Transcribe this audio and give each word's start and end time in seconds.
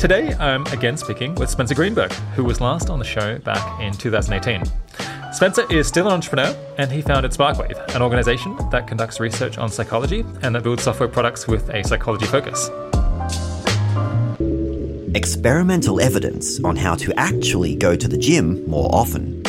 Today, 0.00 0.32
I'm 0.36 0.64
again 0.68 0.96
speaking 0.96 1.34
with 1.34 1.50
Spencer 1.50 1.74
Greenberg, 1.74 2.10
who 2.34 2.42
was 2.42 2.58
last 2.58 2.88
on 2.88 2.98
the 2.98 3.04
show 3.04 3.38
back 3.40 3.80
in 3.82 3.92
2018. 3.92 4.62
Spencer 5.30 5.70
is 5.70 5.86
still 5.86 6.06
an 6.06 6.14
entrepreneur, 6.14 6.56
and 6.78 6.90
he 6.90 7.02
founded 7.02 7.32
SparkWave, 7.32 7.94
an 7.94 8.00
organization 8.00 8.56
that 8.70 8.86
conducts 8.86 9.20
research 9.20 9.58
on 9.58 9.68
psychology 9.68 10.24
and 10.40 10.54
that 10.54 10.62
builds 10.62 10.84
software 10.84 11.06
products 11.06 11.46
with 11.46 11.68
a 11.68 11.84
psychology 11.84 12.24
focus. 12.24 12.70
Experimental 15.14 16.00
evidence 16.00 16.64
on 16.64 16.76
how 16.76 16.94
to 16.94 17.12
actually 17.18 17.76
go 17.76 17.94
to 17.94 18.08
the 18.08 18.16
gym 18.16 18.66
more 18.66 18.88
often. 18.94 19.42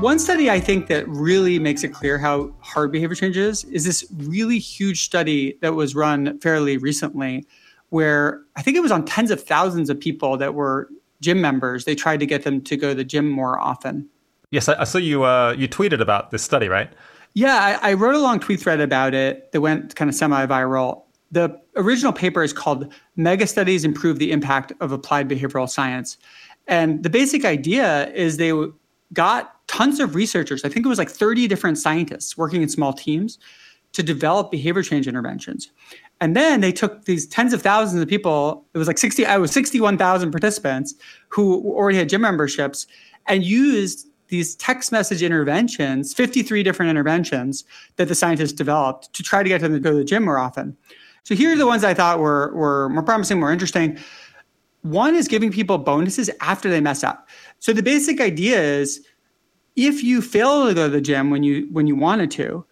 One 0.00 0.18
study 0.18 0.48
I 0.48 0.58
think 0.58 0.86
that 0.86 1.06
really 1.06 1.58
makes 1.58 1.84
it 1.84 1.88
clear 1.88 2.16
how 2.16 2.54
hard 2.60 2.92
behavior 2.92 3.14
change 3.14 3.36
is 3.36 3.64
is 3.64 3.84
this 3.84 4.06
really 4.10 4.58
huge 4.58 5.02
study 5.04 5.58
that 5.60 5.74
was 5.74 5.94
run 5.94 6.40
fairly 6.40 6.78
recently 6.78 7.44
where 7.90 8.42
I 8.56 8.62
think 8.62 8.76
it 8.76 8.80
was 8.80 8.92
on 8.92 9.04
tens 9.04 9.30
of 9.30 9.42
thousands 9.42 9.90
of 9.90 9.98
people 9.98 10.36
that 10.38 10.54
were 10.54 10.88
gym 11.20 11.40
members. 11.40 11.84
They 11.84 11.94
tried 11.94 12.20
to 12.20 12.26
get 12.26 12.44
them 12.44 12.60
to 12.62 12.76
go 12.76 12.90
to 12.90 12.94
the 12.94 13.04
gym 13.04 13.28
more 13.28 13.58
often. 13.58 14.08
Yes, 14.50 14.68
I, 14.68 14.80
I 14.80 14.84
saw 14.84 14.98
you. 14.98 15.24
Uh, 15.24 15.54
you 15.56 15.68
tweeted 15.68 16.00
about 16.00 16.30
this 16.30 16.42
study, 16.42 16.68
right? 16.68 16.92
Yeah, 17.34 17.78
I, 17.82 17.90
I 17.90 17.92
wrote 17.94 18.14
a 18.14 18.18
long 18.18 18.40
tweet 18.40 18.60
thread 18.60 18.80
about 18.80 19.12
it 19.12 19.52
that 19.52 19.60
went 19.60 19.94
kind 19.94 20.08
of 20.08 20.14
semi-viral. 20.14 21.02
The 21.32 21.60
original 21.76 22.12
paper 22.12 22.42
is 22.42 22.52
called 22.52 22.92
"Mega 23.16 23.46
Studies 23.46 23.84
Improve 23.84 24.18
the 24.18 24.32
Impact 24.32 24.72
of 24.80 24.92
Applied 24.92 25.28
Behavioral 25.28 25.68
Science," 25.68 26.16
and 26.66 27.02
the 27.02 27.10
basic 27.10 27.44
idea 27.44 28.10
is 28.12 28.36
they 28.36 28.52
got 29.12 29.66
tons 29.66 30.00
of 30.00 30.14
researchers. 30.14 30.64
I 30.64 30.68
think 30.68 30.86
it 30.86 30.88
was 30.88 30.98
like 30.98 31.10
30 31.10 31.48
different 31.48 31.78
scientists 31.78 32.36
working 32.36 32.62
in 32.62 32.68
small 32.68 32.92
teams 32.92 33.38
to 33.92 34.02
develop 34.02 34.50
behavior 34.50 34.82
change 34.82 35.08
interventions. 35.08 35.70
And 36.20 36.34
then 36.34 36.60
they 36.60 36.72
took 36.72 37.04
these 37.04 37.26
tens 37.26 37.52
of 37.52 37.60
thousands 37.60 38.02
of 38.02 38.08
people, 38.08 38.64
it 38.72 38.78
was 38.78 38.86
like 38.86 38.98
60, 38.98 39.26
I 39.26 39.36
was 39.36 39.50
61,000 39.52 40.30
participants 40.30 40.94
who 41.28 41.72
already 41.72 41.98
had 41.98 42.08
gym 42.08 42.22
memberships 42.22 42.86
and 43.26 43.44
used 43.44 44.08
these 44.28 44.56
text 44.56 44.90
message 44.92 45.22
interventions, 45.22 46.14
53 46.14 46.62
different 46.62 46.90
interventions 46.90 47.64
that 47.96 48.08
the 48.08 48.14
scientists 48.14 48.52
developed 48.52 49.12
to 49.12 49.22
try 49.22 49.42
to 49.42 49.48
get 49.48 49.60
them 49.60 49.72
to 49.72 49.78
go 49.78 49.90
to 49.90 49.98
the 49.98 50.04
gym 50.04 50.24
more 50.24 50.38
often. 50.38 50.76
So 51.22 51.34
here 51.34 51.52
are 51.52 51.56
the 51.56 51.66
ones 51.66 51.84
I 51.84 51.94
thought 51.94 52.18
were, 52.18 52.52
were 52.54 52.88
more 52.88 53.02
promising, 53.02 53.38
more 53.38 53.52
interesting. 53.52 53.98
One 54.82 55.14
is 55.14 55.28
giving 55.28 55.52
people 55.52 55.78
bonuses 55.78 56.30
after 56.40 56.70
they 56.70 56.80
mess 56.80 57.04
up. 57.04 57.28
So 57.58 57.72
the 57.72 57.82
basic 57.82 58.20
idea 58.20 58.60
is 58.60 59.04
if 59.74 60.02
you 60.02 60.22
fail 60.22 60.66
to 60.66 60.74
go 60.74 60.86
to 60.86 60.92
the 60.92 61.00
gym 61.00 61.30
when 61.30 61.42
you 61.42 61.68
when 61.70 61.86
you 61.86 61.96
wanted 61.96 62.30
to, 62.32 62.64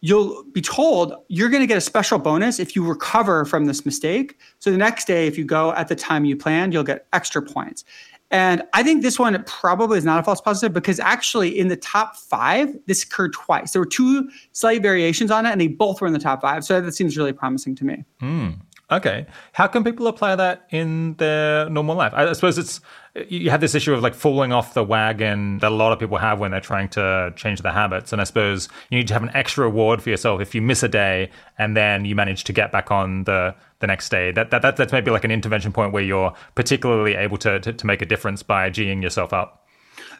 you'll 0.00 0.44
be 0.52 0.60
told 0.60 1.14
you're 1.28 1.48
going 1.48 1.62
to 1.62 1.66
get 1.66 1.78
a 1.78 1.82
special 1.82 2.18
bonus 2.18 2.58
if 2.58 2.76
you 2.76 2.86
recover 2.86 3.44
from 3.44 3.66
this 3.66 3.84
mistake. 3.84 4.38
So 4.58 4.70
the 4.70 4.76
next 4.76 5.06
day, 5.06 5.26
if 5.26 5.38
you 5.38 5.44
go 5.44 5.72
at 5.72 5.88
the 5.88 5.96
time 5.96 6.24
you 6.24 6.36
planned, 6.36 6.72
you'll 6.72 6.84
get 6.84 7.06
extra 7.12 7.42
points. 7.42 7.84
And 8.30 8.62
I 8.72 8.82
think 8.82 9.02
this 9.02 9.18
one 9.18 9.40
probably 9.44 9.98
is 9.98 10.04
not 10.04 10.18
a 10.18 10.22
false 10.22 10.40
positive 10.40 10.72
because 10.72 10.98
actually 10.98 11.56
in 11.56 11.68
the 11.68 11.76
top 11.76 12.16
five, 12.16 12.76
this 12.86 13.04
occurred 13.04 13.32
twice. 13.32 13.72
There 13.72 13.80
were 13.80 13.86
two 13.86 14.28
slight 14.52 14.82
variations 14.82 15.30
on 15.30 15.46
it, 15.46 15.50
and 15.50 15.60
they 15.60 15.68
both 15.68 16.00
were 16.00 16.08
in 16.08 16.12
the 16.12 16.18
top 16.18 16.42
five. 16.42 16.64
So 16.64 16.80
that 16.80 16.92
seems 16.92 17.16
really 17.16 17.32
promising 17.32 17.76
to 17.76 17.84
me. 17.84 18.04
Mm. 18.20 18.60
Okay. 18.90 19.26
How 19.52 19.66
can 19.66 19.82
people 19.82 20.06
apply 20.06 20.36
that 20.36 20.66
in 20.70 21.14
their 21.14 21.68
normal 21.68 21.96
life? 21.96 22.12
I 22.14 22.32
suppose 22.34 22.56
it's 22.56 22.80
you 23.28 23.50
have 23.50 23.60
this 23.60 23.74
issue 23.74 23.92
of 23.92 24.02
like 24.02 24.14
falling 24.14 24.52
off 24.52 24.74
the 24.74 24.84
wagon 24.84 25.58
that 25.58 25.72
a 25.72 25.74
lot 25.74 25.92
of 25.92 25.98
people 25.98 26.18
have 26.18 26.38
when 26.38 26.52
they're 26.52 26.60
trying 26.60 26.88
to 26.90 27.32
change 27.34 27.62
their 27.62 27.72
habits. 27.72 28.12
And 28.12 28.20
I 28.20 28.24
suppose 28.24 28.68
you 28.90 28.98
need 28.98 29.08
to 29.08 29.14
have 29.14 29.22
an 29.24 29.30
extra 29.34 29.64
reward 29.64 30.02
for 30.02 30.10
yourself 30.10 30.40
if 30.40 30.54
you 30.54 30.62
miss 30.62 30.82
a 30.84 30.88
day 30.88 31.30
and 31.58 31.76
then 31.76 32.04
you 32.04 32.14
manage 32.14 32.44
to 32.44 32.52
get 32.52 32.70
back 32.70 32.90
on 32.90 33.24
the 33.24 33.56
the 33.80 33.88
next 33.88 34.08
day. 34.08 34.30
That, 34.30 34.50
that, 34.50 34.62
that 34.62 34.76
that's 34.76 34.92
maybe 34.92 35.10
like 35.10 35.24
an 35.24 35.32
intervention 35.32 35.72
point 35.72 35.92
where 35.92 36.02
you're 36.02 36.32
particularly 36.54 37.14
able 37.14 37.38
to, 37.38 37.58
to, 37.60 37.72
to 37.72 37.86
make 37.86 38.02
a 38.02 38.06
difference 38.06 38.42
by 38.42 38.70
geeing 38.70 39.02
yourself 39.02 39.32
up. 39.32 39.66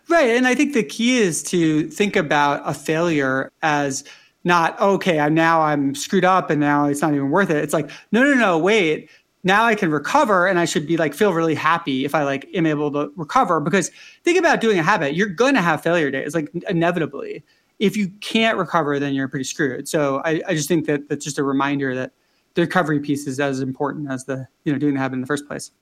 Right. 0.09 0.31
And 0.31 0.47
I 0.47 0.55
think 0.55 0.72
the 0.72 0.82
key 0.82 1.19
is 1.19 1.43
to 1.44 1.88
think 1.88 2.16
about 2.16 2.62
a 2.65 2.75
failure 2.75 3.50
as 3.62 4.05
not 4.47 4.81
okay 4.81 5.19
i'm 5.19 5.34
now 5.34 5.61
i'm 5.61 5.95
screwed 5.95 6.25
up 6.25 6.49
and 6.51 6.61
now 6.61 6.87
it's 6.87 7.03
not 7.03 7.12
even 7.12 7.31
worth 7.31 7.51
it. 7.51 7.57
It's 7.57 7.75
like 7.75 7.91
no 8.12 8.23
no 8.23 8.33
no 8.33 8.57
wait. 8.57 9.11
Now 9.43 9.65
i 9.65 9.75
can 9.75 9.91
recover 9.91 10.47
and 10.47 10.59
i 10.59 10.65
should 10.65 10.87
be 10.87 10.97
like 10.97 11.12
feel 11.12 11.34
really 11.34 11.55
happy 11.55 12.05
if 12.07 12.15
i 12.15 12.23
like 12.23 12.49
am 12.55 12.65
able 12.65 12.91
to 12.93 13.12
recover. 13.17 13.61
Because 13.61 13.91
think 14.25 14.39
about 14.39 14.61
doing 14.61 14.79
a 14.79 14.83
habit. 14.83 15.15
You're 15.15 15.29
going 15.29 15.55
to 15.55 15.61
have 15.61 15.83
failure 15.83 16.11
days 16.11 16.35
like 16.35 16.49
inevitably. 16.69 17.45
If 17.79 17.97
you 17.97 18.09
can't 18.21 18.56
recover 18.56 18.99
then 18.99 19.12
you're 19.12 19.29
pretty 19.29 19.45
screwed. 19.45 19.89
So 19.89 20.23
i, 20.25 20.41
I 20.47 20.55
just 20.55 20.69
think 20.69 20.87
that 20.87 21.09
that's 21.09 21.25
just 21.25 21.39
a 21.39 21.43
reminder 21.43 21.95
that 21.97 22.12
the 22.55 22.62
recovery 22.62 23.01
piece 23.01 23.27
is 23.27 23.39
as 23.41 23.61
important 23.61 24.11
as 24.11 24.25
the 24.25 24.47
you 24.65 24.73
know 24.73 24.79
doing 24.79 24.95
the 24.95 25.01
habit 25.01 25.17
in 25.17 25.21
the 25.21 25.27
first 25.27 25.47
place. 25.47 25.73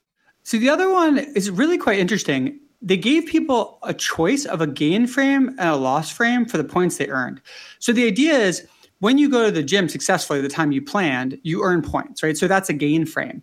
So 0.43 0.59
the 0.59 0.71
other 0.71 0.91
one 0.91 1.19
is 1.19 1.51
really 1.51 1.79
quite 1.79 1.99
interesting 1.99 2.59
they 2.85 2.99
gave 2.99 3.27
people 3.27 3.79
a 3.83 3.95
choice 3.95 4.45
of 4.45 4.61
a 4.61 4.67
gain 4.67 5.07
frame 5.07 5.49
and 5.59 5.71
a 5.71 5.77
loss 5.77 6.11
frame 6.11 6.45
for 6.45 6.59
the 6.59 6.65
points 6.65 6.99
they 6.99 7.09
earned. 7.09 7.41
So 7.79 7.93
the 7.93 8.07
idea 8.07 8.35
is 8.35 8.67
when 9.01 9.17
you 9.17 9.31
go 9.31 9.47
to 9.47 9.51
the 9.51 9.63
gym 9.63 9.89
successfully 9.89 10.43
the 10.43 10.49
time 10.49 10.71
you 10.71 10.83
planned, 10.83 11.39
you 11.43 11.63
earn 11.63 11.81
points, 11.81 12.23
right? 12.23 12.37
So 12.37 12.47
that's 12.47 12.69
a 12.69 12.75
gain 12.75 13.07
frame. 13.07 13.43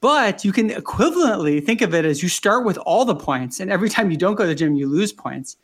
But 0.00 0.44
you 0.44 0.52
can 0.52 0.70
equivalently 0.70 1.64
think 1.64 1.82
of 1.82 1.94
it 1.94 2.06
as 2.06 2.22
you 2.22 2.30
start 2.30 2.64
with 2.64 2.78
all 2.78 3.04
the 3.04 3.16
points, 3.16 3.60
and 3.60 3.70
every 3.70 3.90
time 3.90 4.10
you 4.10 4.16
don't 4.16 4.36
go 4.36 4.44
to 4.44 4.48
the 4.48 4.54
gym, 4.54 4.74
you 4.74 4.88
lose 4.88 5.12
points. 5.12 5.56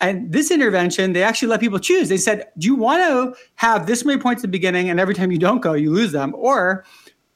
And 0.00 0.32
this 0.32 0.50
intervention, 0.50 1.12
they 1.12 1.22
actually 1.22 1.48
let 1.48 1.60
people 1.60 1.78
choose. 1.78 2.08
They 2.08 2.16
said, 2.16 2.48
Do 2.58 2.66
you 2.66 2.74
want 2.74 3.02
to 3.02 3.40
have 3.56 3.86
this 3.86 4.04
many 4.04 4.20
points 4.20 4.40
at 4.40 4.42
the 4.42 4.48
beginning, 4.48 4.90
and 4.90 4.98
every 4.98 5.14
time 5.14 5.30
you 5.30 5.38
don't 5.38 5.60
go, 5.60 5.74
you 5.74 5.92
lose 5.92 6.12
them? 6.12 6.34
Or 6.34 6.84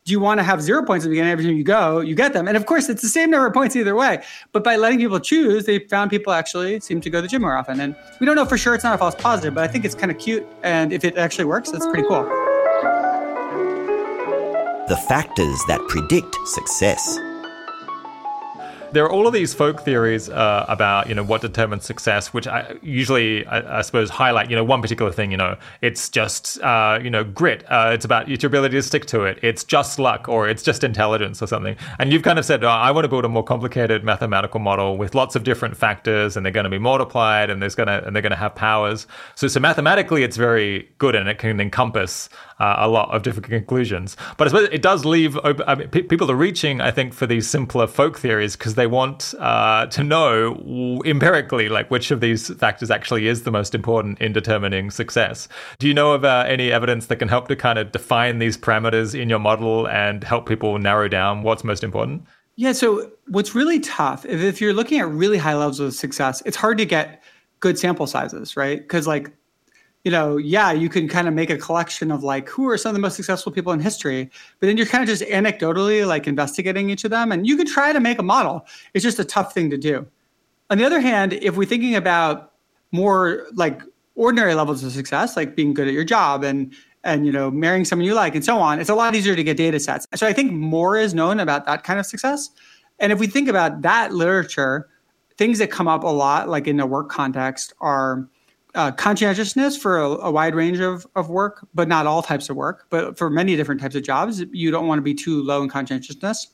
do 0.09 0.13
you 0.13 0.21
want 0.21 0.41
to 0.41 0.43
have 0.43 0.63
zero 0.63 0.83
points 0.83 1.05
at 1.05 1.09
the 1.09 1.11
beginning 1.11 1.31
every 1.31 1.45
time 1.45 1.55
you 1.55 1.63
go 1.63 2.01
you 2.01 2.15
get 2.15 2.33
them. 2.33 2.49
And 2.49 2.57
of 2.57 2.65
course 2.65 2.89
it's 2.89 3.03
the 3.03 3.09
same 3.09 3.31
number 3.31 3.47
of 3.47 3.53
points 3.53 3.77
either 3.77 3.95
way. 3.95 4.25
But 4.53 4.65
by 4.65 4.77
letting 4.77 4.99
people 4.99 5.21
choose 5.21 5.67
they 5.67 5.81
found 5.81 6.11
people 6.11 6.33
actually 6.33 6.81
seem 6.81 7.01
to 7.03 7.11
go 7.11 7.19
to 7.19 7.23
the 7.23 7.29
gym 7.29 7.43
more 7.43 7.57
often. 7.57 7.79
And 7.79 7.95
we 8.19 8.27
don't 8.27 8.35
know 8.35 8.47
for 8.47 8.57
sure 8.57 8.75
it's 8.75 8.85
not 8.85 8.95
a 8.95 8.99
false 8.99 9.15
positive 9.15 9.55
but 9.55 9.65
i 9.65 9.69
think 9.69 9.85
it's 9.85 9.95
kind 9.95 10.11
of 10.11 10.19
cute. 10.19 10.47
And 10.63 10.93
if 10.93 11.05
it 11.05 11.19
actually 11.19 11.45
works 11.45 11.71
that's 11.71 11.87
pretty 11.87 12.09
cool. 12.09 12.25
The 14.89 14.97
factors 15.07 15.63
that 15.69 15.81
predict 15.89 16.35
success 16.47 17.19
there 18.93 19.05
are 19.05 19.11
all 19.11 19.27
of 19.27 19.33
these 19.33 19.55
folk 19.55 19.83
theories 19.83 20.29
uh, 20.29 20.65
about 20.69 21.09
you 21.09 21.15
know 21.15 21.23
what 21.23 21.41
determines 21.41 21.85
success, 21.85 22.33
which 22.33 22.47
I 22.47 22.77
usually 22.83 23.47
I, 23.47 23.79
I, 23.79 23.83
suppose 23.83 24.11
highlight 24.11 24.51
you 24.51 24.57
know 24.57 24.65
one 24.65 24.83
particular 24.83 25.13
thing. 25.13 25.31
You 25.31 25.37
know, 25.37 25.57
it's 25.83 26.09
just 26.09 26.61
uh, 26.63 26.99
you 27.03 27.11
know 27.11 27.25
grit. 27.25 27.65
Uh, 27.69 27.91
it's 27.93 28.05
about 28.05 28.29
your 28.29 28.39
ability 28.47 28.77
to 28.77 28.83
stick 28.83 29.07
to 29.07 29.25
it. 29.25 29.39
It's 29.43 29.65
just 29.65 29.99
luck, 29.99 30.29
or 30.29 30.49
it's 30.49 30.63
just 30.63 30.85
intelligence, 30.85 31.43
or 31.43 31.47
something. 31.47 31.77
And 31.99 32.13
you've 32.13 32.23
kind 32.23 32.39
of 32.39 32.45
said, 32.45 32.65
oh, 32.65 32.69
I 32.69 32.91
want 32.91 33.05
to 33.05 33.09
build 33.09 33.25
a 33.25 33.29
more 33.29 33.45
complicated 33.45 34.05
mathematical 34.05 34.61
model 34.61 34.97
with 34.97 35.15
lots 35.15 35.37
of 35.37 35.45
different 35.45 35.77
factors, 35.77 36.37
and 36.37 36.45
they're 36.45 36.53
going 36.53 36.65
to 36.65 36.71
be 36.71 36.79
multiplied, 36.79 37.51
and 37.51 37.61
there's 37.63 37.75
going 37.75 37.89
to 37.89 38.05
and 38.07 38.15
they're 38.15 38.23
going 38.23 38.31
to 38.31 38.37
have 38.37 38.55
powers. 38.55 39.07
So 39.35 39.49
so 39.49 39.61
mathematically, 39.61 40.23
it's 40.23 40.37
very 40.37 40.89
good, 40.99 41.15
and 41.15 41.29
it 41.29 41.39
can 41.39 41.61
encompass 41.61 42.29
uh, 42.61 42.77
a 42.79 42.89
lot 42.89 43.11
of 43.11 43.23
different 43.23 43.47
conclusions. 43.47 44.17
But 44.37 44.49
I 44.49 44.51
suppose 44.51 44.69
it 44.73 44.83
does 44.83 45.05
leave 45.05 45.37
open, 45.39 45.65
I 45.67 45.75
mean, 45.75 45.89
p- 45.89 46.03
people 46.03 46.31
are 46.31 46.37
reaching, 46.37 46.81
I 46.81 46.91
think, 46.91 47.15
for 47.15 47.27
these 47.27 47.49
simpler 47.49 47.87
folk 47.87 48.19
theories 48.19 48.57
because 48.57 48.75
they 48.79 48.87
want 48.87 49.35
uh, 49.39 49.87
to 49.87 50.03
know 50.03 51.03
empirically, 51.05 51.69
like 51.69 51.91
which 51.91 52.11
of 52.11 52.21
these 52.21 52.55
factors 52.55 52.91
actually 52.91 53.27
is 53.27 53.43
the 53.43 53.51
most 53.51 53.75
important 53.75 54.21
in 54.21 54.33
determining 54.33 54.91
success. 54.91 55.49
Do 55.79 55.87
you 55.87 55.95
know 55.95 56.13
of 56.13 56.25
uh, 56.25 56.45
any 56.47 56.73
evidence 56.73 57.07
that 57.07 57.17
can 57.17 57.29
help 57.29 57.49
to 57.49 57.57
kind 57.57 57.79
of 57.79 57.93
define 57.93 58.39
these 58.39 58.57
parameters 58.57 59.19
in 59.19 59.29
your 59.29 59.39
model 59.39 59.87
and 59.89 60.25
help 60.25 60.49
people 60.49 60.79
narrow 60.79 61.09
down 61.09 61.43
what's 61.43 61.65
most 61.65 61.85
important? 61.85 62.25
Yeah. 62.57 62.73
So 62.73 63.13
what's 63.29 63.55
really 63.55 63.79
tough 63.79 64.25
if 64.27 64.61
you're 64.61 64.73
looking 64.73 64.99
at 64.99 65.09
really 65.09 65.39
high 65.39 65.55
levels 65.55 65.79
of 65.79 65.95
success, 65.95 66.43
it's 66.47 66.57
hard 66.57 66.79
to 66.79 66.87
get 66.87 67.23
good 67.61 67.79
sample 67.79 68.07
sizes, 68.07 68.57
right? 68.57 68.81
Because 68.81 69.07
like 69.07 69.31
you 70.09 70.13
know, 70.13 70.39
yeah, 70.39 70.73
you 70.73 70.89
can 70.89 71.07
kind 71.07 71.29
of 71.29 71.35
make 71.35 71.51
a 71.51 71.59
collection 71.59 72.11
of 72.11 72.25
like 72.25 72.49
who 72.49 72.67
are 72.71 72.79
some 72.79 72.89
of 72.89 72.95
the 72.95 72.99
most 72.99 73.15
successful 73.15 73.53
people 73.53 73.75
in 73.75 73.79
history, 73.79 74.31
but 74.59 74.67
then 74.67 74.79
you're 74.79 74.87
kind 74.87 75.03
of 75.03 75.07
just 75.07 75.23
anecdotally 75.31 76.07
like 76.07 76.27
investigating 76.27 76.89
each 76.89 77.05
of 77.05 77.11
them. 77.11 77.31
And 77.31 77.47
you 77.47 77.59
can 77.59 77.67
try 77.67 77.93
to 77.93 78.01
make 78.01 78.19
a 78.19 78.23
model. 78.23 78.67
It's 78.95 79.03
just 79.03 79.19
a 79.19 79.25
tough 79.25 79.53
thing 79.53 79.69
to 79.69 79.77
do. 79.77 80.07
On 80.71 80.79
the 80.79 80.85
other 80.87 80.99
hand, 80.99 81.35
if 81.35 81.59
we're 81.59 81.67
thinking 81.67 81.95
about 81.95 82.55
more 82.91 83.49
like 83.53 83.83
ordinary 84.15 84.55
levels 84.55 84.83
of 84.83 84.93
success, 84.93 85.37
like 85.37 85.55
being 85.55 85.75
good 85.75 85.89
at 85.89 85.93
your 85.93 86.05
job 86.05 86.43
and 86.43 86.73
and 87.05 87.27
you 87.27 87.33
know 87.33 87.51
marrying 87.51 87.85
someone 87.85 88.07
you 88.07 88.15
like 88.15 88.35
and 88.35 88.43
so 88.43 88.59
on, 88.61 88.81
it's 88.81 88.89
a 88.89 88.95
lot 88.95 89.15
easier 89.15 89.37
to 89.37 89.45
get 89.45 89.59
data 89.59 89.79
sets. 89.79 90.07
So 90.15 90.27
I 90.27 90.33
think 90.33 90.53
more 90.53 90.97
is 90.97 91.13
known 91.13 91.39
about 91.39 91.67
that 91.67 91.85
kind 91.85 92.01
of 92.01 92.07
success. 92.07 92.49
And 92.99 93.13
if 93.13 93.19
we 93.19 93.27
think 93.27 93.47
about 93.47 93.83
that 93.83 94.15
literature, 94.15 94.89
things 95.37 95.59
that 95.59 95.71
come 95.71 95.87
up 95.87 96.03
a 96.03 96.09
lot, 96.09 96.49
like 96.49 96.67
in 96.67 96.81
a 96.81 96.87
work 96.87 97.11
context, 97.11 97.75
are 97.83 98.27
uh, 98.79 98.93
conscientiousness 98.93 99.77
for 99.77 99.99
a, 99.99 100.09
a, 100.09 100.31
wide 100.31 100.55
range 100.55 100.79
of, 100.79 101.05
of 101.17 101.29
work, 101.29 101.67
but 101.75 101.89
not 101.89 102.07
all 102.07 102.23
types 102.23 102.49
of 102.49 102.55
work. 102.55 102.87
But 102.91 103.19
for 103.19 103.29
many 103.29 103.57
different 103.57 103.81
types 103.81 103.97
of 103.97 104.05
jobs, 104.05 104.41
you 104.53 104.71
don't 104.71 104.87
want 104.87 104.99
to 104.99 105.03
be 105.03 105.15
too 105.15 105.43
low 105.43 105.65
in 105.65 105.69
conscientiousness. 105.69 106.47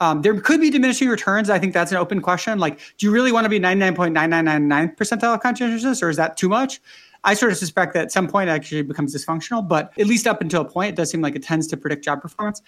Um, 0.00 0.22
there 0.22 0.40
could 0.40 0.62
be 0.62 0.70
diminishing 0.70 1.10
returns. 1.10 1.50
I 1.50 1.58
think 1.58 1.74
that's 1.74 1.92
an 1.92 1.98
open 1.98 2.22
question. 2.22 2.58
Like, 2.58 2.80
do 2.96 3.04
you 3.04 3.12
really 3.12 3.32
want 3.32 3.44
to 3.44 3.50
be 3.50 3.60
99.9999 3.60 4.96
percentile 4.96 5.38
conscientiousness, 5.38 6.02
or 6.02 6.08
is 6.08 6.16
that 6.16 6.38
too 6.38 6.48
much? 6.48 6.80
I 7.22 7.34
sort 7.34 7.52
of 7.52 7.58
suspect 7.58 7.92
that 7.94 8.04
at 8.04 8.12
some 8.12 8.28
point 8.28 8.48
it 8.48 8.52
actually 8.52 8.80
becomes 8.80 9.14
dysfunctional, 9.14 9.68
but 9.68 9.92
at 9.98 10.06
least 10.06 10.26
up 10.26 10.40
until 10.40 10.62
a 10.62 10.64
point, 10.64 10.94
it 10.94 10.96
does 10.96 11.10
seem 11.10 11.20
like 11.20 11.36
it 11.36 11.42
tends 11.42 11.66
to 11.66 11.76
predict 11.76 12.02
job 12.02 12.22
performance. 12.22 12.62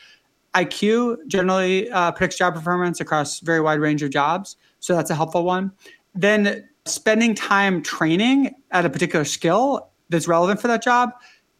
IQ 0.54 1.26
generally 1.26 1.90
uh, 1.90 2.12
predicts 2.12 2.36
job 2.36 2.54
performance 2.54 3.00
across 3.00 3.40
very 3.40 3.62
wide 3.62 3.80
range 3.80 4.02
of 4.02 4.10
jobs. 4.10 4.56
So 4.78 4.94
that's 4.94 5.10
a 5.10 5.14
helpful 5.14 5.44
one. 5.44 5.72
Then 6.14 6.68
spending 6.86 7.34
time 7.34 7.82
training 7.82 8.54
at 8.70 8.84
a 8.84 8.90
particular 8.90 9.24
skill 9.24 9.90
that's 10.10 10.28
relevant 10.28 10.60
for 10.60 10.68
that 10.68 10.82
job 10.82 11.10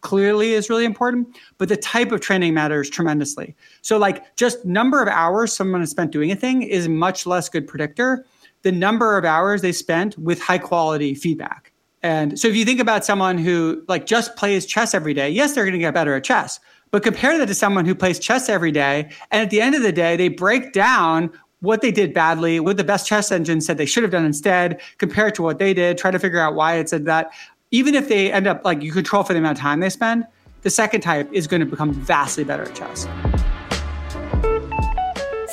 clearly 0.01 0.53
is 0.53 0.69
really 0.69 0.85
important, 0.85 1.35
but 1.57 1.67
the 1.67 1.75
type 1.75 2.11
of 2.11 2.21
training 2.21 2.53
matters 2.53 2.91
tremendously. 2.91 3.55
So, 3.81 3.97
like, 3.97 4.35
just 4.35 4.63
number 4.63 5.01
of 5.01 5.07
hours 5.07 5.51
someone 5.51 5.81
has 5.81 5.89
spent 5.89 6.11
doing 6.11 6.31
a 6.31 6.35
thing 6.35 6.61
is 6.61 6.87
much 6.87 7.25
less 7.25 7.49
good 7.49 7.67
predictor 7.67 8.25
the 8.61 8.71
number 8.71 9.15
of 9.15 9.25
hours 9.25 9.61
they 9.61 9.71
spent 9.71 10.17
with 10.17 10.41
high 10.41 10.57
quality 10.57 11.13
feedback. 11.13 11.71
And 12.01 12.37
so, 12.39 12.47
if 12.47 12.55
you 12.55 12.65
think 12.65 12.79
about 12.79 13.03
someone 13.03 13.39
who 13.39 13.83
like 13.87 14.05
just 14.05 14.35
plays 14.35 14.67
chess 14.67 14.93
every 14.93 15.15
day, 15.15 15.29
yes, 15.29 15.53
they're 15.53 15.65
going 15.65 15.73
to 15.73 15.79
get 15.79 15.93
better 15.93 16.13
at 16.13 16.23
chess. 16.23 16.59
But 16.91 17.01
compare 17.01 17.37
that 17.39 17.47
to 17.47 17.55
someone 17.55 17.85
who 17.85 17.95
plays 17.95 18.19
chess 18.19 18.47
every 18.47 18.71
day, 18.71 19.09
and 19.31 19.41
at 19.41 19.49
the 19.49 19.59
end 19.59 19.73
of 19.73 19.81
the 19.81 19.91
day, 19.91 20.15
they 20.15 20.27
break 20.27 20.71
down 20.71 21.31
what 21.65 21.81
they 21.81 21.91
did 21.91 22.13
badly, 22.13 22.59
what 22.59 22.77
the 22.77 22.83
best 22.83 23.07
chess 23.07 23.31
engine 23.31 23.59
said 23.59 23.77
they 23.77 23.85
should 23.85 24.03
have 24.03 24.11
done 24.11 24.23
instead, 24.23 24.79
compare 24.99 25.27
it 25.27 25.35
to 25.35 25.41
what 25.41 25.59
they 25.59 25.73
did, 25.73 25.97
try 25.97 26.11
to 26.11 26.19
figure 26.19 26.39
out 26.39 26.55
why 26.55 26.75
it 26.75 26.87
said 26.87 27.05
that 27.05 27.33
even 27.71 27.95
if 27.95 28.07
they 28.07 28.31
end 28.31 28.47
up 28.47 28.63
like 28.63 28.81
you 28.81 28.91
control 28.91 29.23
for 29.23 29.33
the 29.33 29.39
amount 29.39 29.57
of 29.57 29.61
time 29.61 29.79
they 29.79 29.89
spend, 29.89 30.25
the 30.61 30.69
second 30.69 31.01
type 31.01 31.27
is 31.33 31.47
going 31.47 31.59
to 31.59 31.65
become 31.65 31.91
vastly 31.91 32.43
better 32.43 32.63
at 32.63 32.75
chess. 32.75 33.07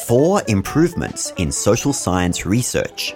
Four 0.06 0.42
improvements 0.46 1.32
in 1.36 1.50
social 1.50 1.92
science 1.92 2.44
research. 2.44 3.14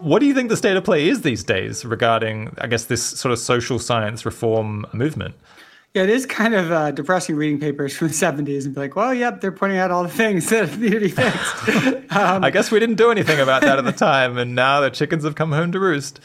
What 0.00 0.18
do 0.18 0.26
you 0.26 0.34
think 0.34 0.50
the 0.50 0.56
state 0.56 0.76
of 0.76 0.84
play 0.84 1.08
is 1.08 1.22
these 1.22 1.42
days 1.42 1.84
regarding, 1.84 2.54
I 2.58 2.66
guess, 2.66 2.84
this 2.84 3.02
sort 3.02 3.32
of 3.32 3.38
social 3.38 3.78
science 3.78 4.26
reform 4.26 4.84
movement? 4.92 5.34
Yeah, 5.94 6.02
it 6.02 6.10
is 6.10 6.26
kind 6.26 6.54
of 6.54 6.72
uh, 6.72 6.90
depressing 6.90 7.36
reading 7.36 7.60
papers 7.60 7.96
from 7.96 8.08
the 8.08 8.14
70s 8.14 8.64
and 8.64 8.74
be 8.74 8.80
like, 8.80 8.96
well, 8.96 9.14
yep, 9.14 9.40
they're 9.40 9.52
pointing 9.52 9.78
out 9.78 9.92
all 9.92 10.02
the 10.02 10.08
things 10.08 10.48
that 10.50 10.76
need 10.78 10.90
to 10.90 11.00
be 11.00 11.08
fixed. 11.08 12.04
Um, 12.14 12.44
I 12.44 12.50
guess 12.50 12.70
we 12.70 12.78
didn't 12.78 12.94
do 12.94 13.10
anything 13.10 13.40
about 13.40 13.62
that 13.62 13.76
at 13.76 13.84
the 13.84 13.90
time, 13.90 14.38
and 14.38 14.54
now 14.54 14.80
the 14.80 14.88
chickens 14.88 15.24
have 15.24 15.34
come 15.34 15.50
home 15.50 15.72
to 15.72 15.80
roost. 15.80 16.20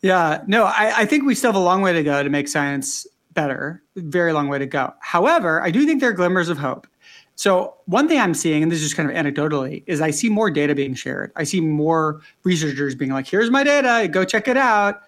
Yeah, 0.00 0.44
no, 0.46 0.64
I, 0.64 0.92
I 0.98 1.06
think 1.06 1.24
we 1.24 1.34
still 1.34 1.48
have 1.50 1.60
a 1.60 1.64
long 1.64 1.82
way 1.82 1.92
to 1.92 2.04
go 2.04 2.22
to 2.22 2.30
make 2.30 2.46
science 2.46 3.04
better. 3.32 3.82
Very 3.96 4.32
long 4.32 4.46
way 4.46 4.60
to 4.60 4.66
go. 4.66 4.94
However, 5.00 5.60
I 5.60 5.72
do 5.72 5.84
think 5.86 6.00
there 6.00 6.10
are 6.10 6.12
glimmers 6.12 6.48
of 6.48 6.56
hope. 6.56 6.86
So 7.34 7.74
one 7.86 8.06
thing 8.06 8.20
I'm 8.20 8.34
seeing, 8.34 8.62
and 8.62 8.70
this 8.70 8.80
is 8.80 8.84
just 8.84 8.96
kind 8.96 9.10
of 9.10 9.16
anecdotally, 9.16 9.82
is 9.88 10.00
I 10.00 10.12
see 10.12 10.28
more 10.28 10.52
data 10.52 10.76
being 10.76 10.94
shared. 10.94 11.32
I 11.34 11.42
see 11.42 11.60
more 11.60 12.20
researchers 12.44 12.94
being 12.94 13.10
like, 13.10 13.26
"Here's 13.26 13.50
my 13.50 13.64
data, 13.64 14.06
go 14.06 14.24
check 14.24 14.46
it 14.46 14.56
out," 14.56 15.02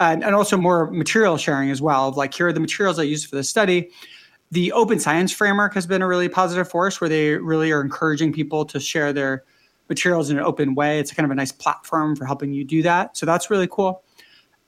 and, 0.00 0.24
and 0.24 0.34
also 0.34 0.56
more 0.56 0.90
material 0.90 1.36
sharing 1.36 1.70
as 1.70 1.82
well. 1.82 2.08
Of 2.08 2.16
like, 2.16 2.34
here 2.34 2.48
are 2.48 2.52
the 2.52 2.60
materials 2.60 2.98
I 2.98 3.04
used 3.04 3.28
for 3.28 3.36
the 3.36 3.44
study. 3.44 3.90
The 4.50 4.72
Open 4.72 4.98
Science 4.98 5.30
Framework 5.30 5.74
has 5.74 5.86
been 5.86 6.00
a 6.00 6.06
really 6.06 6.28
positive 6.28 6.68
force, 6.68 7.00
where 7.00 7.10
they 7.10 7.34
really 7.34 7.70
are 7.70 7.80
encouraging 7.80 8.32
people 8.32 8.64
to 8.66 8.80
share 8.80 9.12
their 9.12 9.44
materials 9.88 10.30
in 10.30 10.38
an 10.38 10.44
open 10.44 10.74
way. 10.74 10.98
It's 10.98 11.12
kind 11.12 11.24
of 11.24 11.30
a 11.30 11.34
nice 11.34 11.52
platform 11.52 12.16
for 12.16 12.24
helping 12.24 12.52
you 12.52 12.64
do 12.64 12.82
that. 12.82 13.16
So 13.16 13.26
that's 13.26 13.50
really 13.50 13.68
cool. 13.70 14.02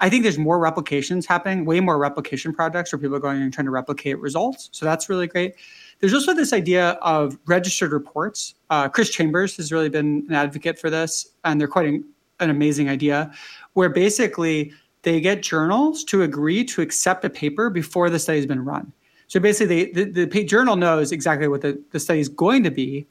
I 0.02 0.08
think 0.08 0.22
there's 0.22 0.38
more 0.38 0.58
replications 0.58 1.26
happening, 1.26 1.66
way 1.66 1.80
more 1.80 1.98
replication 1.98 2.54
projects 2.54 2.90
where 2.90 2.98
people 2.98 3.16
are 3.16 3.20
going 3.20 3.42
and 3.42 3.52
trying 3.52 3.66
to 3.66 3.70
replicate 3.70 4.18
results. 4.18 4.70
So 4.72 4.86
that's 4.86 5.10
really 5.10 5.26
great. 5.26 5.56
There's 5.98 6.14
also 6.14 6.32
this 6.32 6.54
idea 6.54 6.92
of 7.02 7.38
registered 7.46 7.92
reports. 7.92 8.54
Uh, 8.70 8.88
Chris 8.88 9.10
Chambers 9.10 9.58
has 9.58 9.70
really 9.70 9.90
been 9.90 10.24
an 10.28 10.34
advocate 10.34 10.78
for 10.78 10.88
this, 10.88 11.34
and 11.44 11.60
they're 11.60 11.68
quite 11.68 11.86
an, 11.86 12.04
an 12.40 12.48
amazing 12.48 12.88
idea, 12.88 13.30
where 13.74 13.90
basically 13.90 14.72
they 15.02 15.20
get 15.20 15.42
journals 15.42 16.04
to 16.04 16.22
agree 16.22 16.64
to 16.64 16.82
accept 16.82 17.24
a 17.24 17.30
paper 17.30 17.70
before 17.70 18.10
the 18.10 18.18
study's 18.18 18.46
been 18.46 18.64
run. 18.64 18.92
So 19.28 19.40
basically, 19.40 19.84
they, 19.92 20.04
the, 20.04 20.24
the 20.24 20.44
journal 20.44 20.76
knows 20.76 21.12
exactly 21.12 21.48
what 21.48 21.60
the, 21.60 21.80
the 21.92 22.00
study 22.00 22.20
is 22.20 22.28
going 22.28 22.64
to 22.64 22.70
be, 22.70 23.06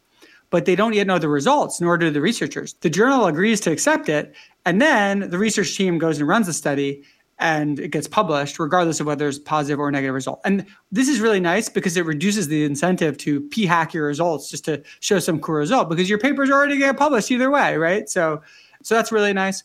but 0.50 0.66
they 0.66 0.76
don't 0.76 0.94
yet 0.94 1.08
know 1.08 1.20
the 1.20 1.30
results, 1.30 1.80
nor 1.80 1.98
do 1.98 2.10
the 2.12 2.22
researchers. 2.22 2.74
The 2.82 2.90
journal 2.90 3.26
agrees 3.28 3.62
to 3.62 3.72
accept 3.72 4.10
it, 4.10 4.36
and 4.66 4.82
then 4.82 5.30
the 5.30 5.38
research 5.38 5.78
team 5.78 5.98
goes 5.98 6.20
and 6.20 6.28
runs 6.28 6.48
the 6.48 6.54
study 6.54 7.04
and 7.40 7.80
it 7.80 7.88
gets 7.90 8.08
published, 8.08 8.60
regardless 8.60 9.00
of 9.00 9.08
whether 9.08 9.28
it's 9.28 9.40
positive 9.40 9.80
or 9.80 9.90
negative 9.90 10.14
result. 10.14 10.42
And 10.44 10.66
this 10.92 11.08
is 11.08 11.22
really 11.22 11.40
nice 11.40 11.70
because 11.70 11.96
it 11.96 12.06
reduces 12.06 12.50
the 12.50 12.66
incentive 12.66 13.18
to 13.20 13.42
p 13.42 13.66
hack 13.66 13.94
your 13.94 14.06
results 14.06 14.50
just 14.50 14.66
to 14.66 14.84
show 15.00 15.20
some 15.20 15.40
cool 15.40 15.56
result 15.56 15.90
because 15.90 16.10
your 16.10 16.20
paper's 16.20 16.52
already 16.52 16.78
get 16.78 16.98
published 16.98 17.32
either 17.32 17.50
way, 17.50 17.78
right? 17.78 18.10
So, 18.10 18.42
so 18.84 18.96
that's 18.96 19.12
really 19.12 19.34
nice. 19.34 19.64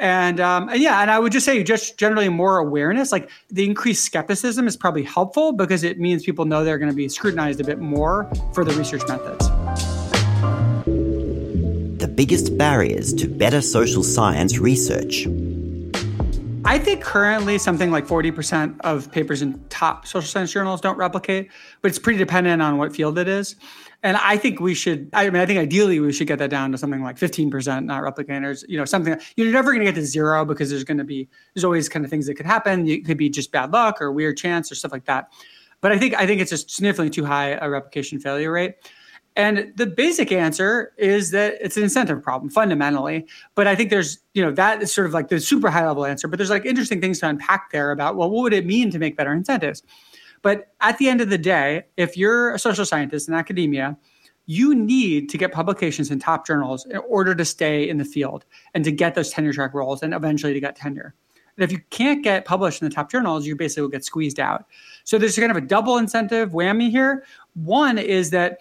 And, 0.00 0.40
um, 0.40 0.70
and 0.70 0.80
yeah, 0.80 1.02
and 1.02 1.10
I 1.10 1.18
would 1.18 1.30
just 1.30 1.44
say 1.44 1.62
just 1.62 1.98
generally 1.98 2.30
more 2.30 2.56
awareness. 2.56 3.12
Like 3.12 3.30
the 3.50 3.66
increased 3.66 4.04
skepticism 4.04 4.66
is 4.66 4.74
probably 4.74 5.02
helpful 5.02 5.52
because 5.52 5.84
it 5.84 6.00
means 6.00 6.24
people 6.24 6.46
know 6.46 6.64
they're 6.64 6.78
going 6.78 6.90
to 6.90 6.96
be 6.96 7.06
scrutinized 7.08 7.60
a 7.60 7.64
bit 7.64 7.78
more 7.78 8.30
for 8.54 8.64
the 8.64 8.72
research 8.72 9.06
methods 9.08 9.48
The 11.98 12.08
biggest 12.08 12.56
barriers 12.56 13.12
to 13.14 13.28
better 13.28 13.60
social 13.60 14.02
science 14.02 14.58
research? 14.58 15.26
I 16.64 16.78
think 16.78 17.02
currently 17.02 17.58
something 17.58 17.90
like 17.90 18.06
40% 18.06 18.80
of 18.80 19.10
papers 19.10 19.40
in 19.40 19.62
top 19.70 20.06
social 20.06 20.28
science 20.28 20.52
journals 20.52 20.80
don't 20.80 20.96
replicate, 20.98 21.50
but 21.80 21.88
it's 21.88 21.98
pretty 21.98 22.18
dependent 22.18 22.60
on 22.60 22.76
what 22.76 22.94
field 22.94 23.18
it 23.18 23.28
is. 23.28 23.56
And 24.02 24.16
I 24.16 24.36
think 24.36 24.60
we 24.60 24.74
should, 24.74 25.08
I 25.12 25.28
mean, 25.30 25.40
I 25.40 25.46
think 25.46 25.58
ideally 25.58 26.00
we 26.00 26.12
should 26.12 26.26
get 26.26 26.38
that 26.38 26.50
down 26.50 26.72
to 26.72 26.78
something 26.78 27.02
like 27.02 27.16
15% 27.16 27.84
not 27.84 28.02
replicators, 28.02 28.64
you 28.68 28.76
know, 28.76 28.84
something, 28.84 29.18
you're 29.36 29.52
never 29.52 29.72
going 29.72 29.84
to 29.84 29.86
get 29.86 29.94
to 29.96 30.04
zero 30.04 30.44
because 30.44 30.70
there's 30.70 30.84
going 30.84 30.98
to 30.98 31.04
be, 31.04 31.28
there's 31.54 31.64
always 31.64 31.88
kind 31.88 32.04
of 32.04 32.10
things 32.10 32.26
that 32.26 32.34
could 32.34 32.46
happen. 32.46 32.86
It 32.86 33.04
could 33.04 33.18
be 33.18 33.28
just 33.30 33.52
bad 33.52 33.72
luck 33.72 34.00
or 34.00 34.12
weird 34.12 34.36
chance 34.36 34.70
or 34.70 34.74
stuff 34.74 34.92
like 34.92 35.04
that. 35.06 35.32
But 35.80 35.92
I 35.92 35.98
think, 35.98 36.14
I 36.14 36.26
think 36.26 36.40
it's 36.40 36.50
just 36.50 36.70
significantly 36.70 37.10
too 37.10 37.24
high 37.24 37.52
a 37.52 37.68
replication 37.68 38.20
failure 38.20 38.52
rate. 38.52 38.74
And 39.36 39.72
the 39.76 39.86
basic 39.86 40.32
answer 40.32 40.92
is 40.98 41.30
that 41.30 41.54
it's 41.60 41.76
an 41.76 41.84
incentive 41.84 42.22
problem 42.22 42.50
fundamentally. 42.50 43.26
But 43.54 43.66
I 43.66 43.76
think 43.76 43.90
there's, 43.90 44.18
you 44.34 44.42
know, 44.42 44.50
that 44.52 44.82
is 44.82 44.92
sort 44.92 45.06
of 45.06 45.14
like 45.14 45.28
the 45.28 45.40
super 45.40 45.70
high 45.70 45.86
level 45.86 46.04
answer. 46.04 46.28
But 46.28 46.38
there's 46.38 46.50
like 46.50 46.66
interesting 46.66 47.00
things 47.00 47.20
to 47.20 47.28
unpack 47.28 47.70
there 47.70 47.92
about, 47.92 48.16
well, 48.16 48.28
what 48.30 48.42
would 48.42 48.52
it 48.52 48.66
mean 48.66 48.90
to 48.90 48.98
make 48.98 49.16
better 49.16 49.32
incentives? 49.32 49.82
But 50.42 50.68
at 50.80 50.98
the 50.98 51.08
end 51.08 51.20
of 51.20 51.30
the 51.30 51.38
day, 51.38 51.84
if 51.96 52.16
you're 52.16 52.54
a 52.54 52.58
social 52.58 52.84
scientist 52.84 53.28
in 53.28 53.34
academia, 53.34 53.96
you 54.46 54.74
need 54.74 55.28
to 55.28 55.38
get 55.38 55.52
publications 55.52 56.10
in 56.10 56.18
top 56.18 56.46
journals 56.46 56.84
in 56.86 56.96
order 57.08 57.34
to 57.34 57.44
stay 57.44 57.88
in 57.88 57.98
the 57.98 58.04
field 58.04 58.44
and 58.74 58.82
to 58.84 58.90
get 58.90 59.14
those 59.14 59.30
tenure 59.30 59.52
track 59.52 59.74
roles 59.74 60.02
and 60.02 60.12
eventually 60.12 60.52
to 60.52 60.60
get 60.60 60.74
tenure. 60.74 61.14
And 61.56 61.62
if 61.64 61.70
you 61.70 61.80
can't 61.90 62.24
get 62.24 62.46
published 62.46 62.80
in 62.82 62.88
the 62.88 62.94
top 62.94 63.10
journals, 63.10 63.46
you 63.46 63.54
basically 63.54 63.82
will 63.82 63.90
get 63.90 64.04
squeezed 64.04 64.40
out. 64.40 64.64
So 65.04 65.18
there's 65.18 65.36
kind 65.36 65.50
of 65.50 65.56
a 65.56 65.60
double 65.60 65.98
incentive 65.98 66.50
whammy 66.50 66.90
here. 66.90 67.24
One 67.54 67.98
is 67.98 68.30
that 68.30 68.60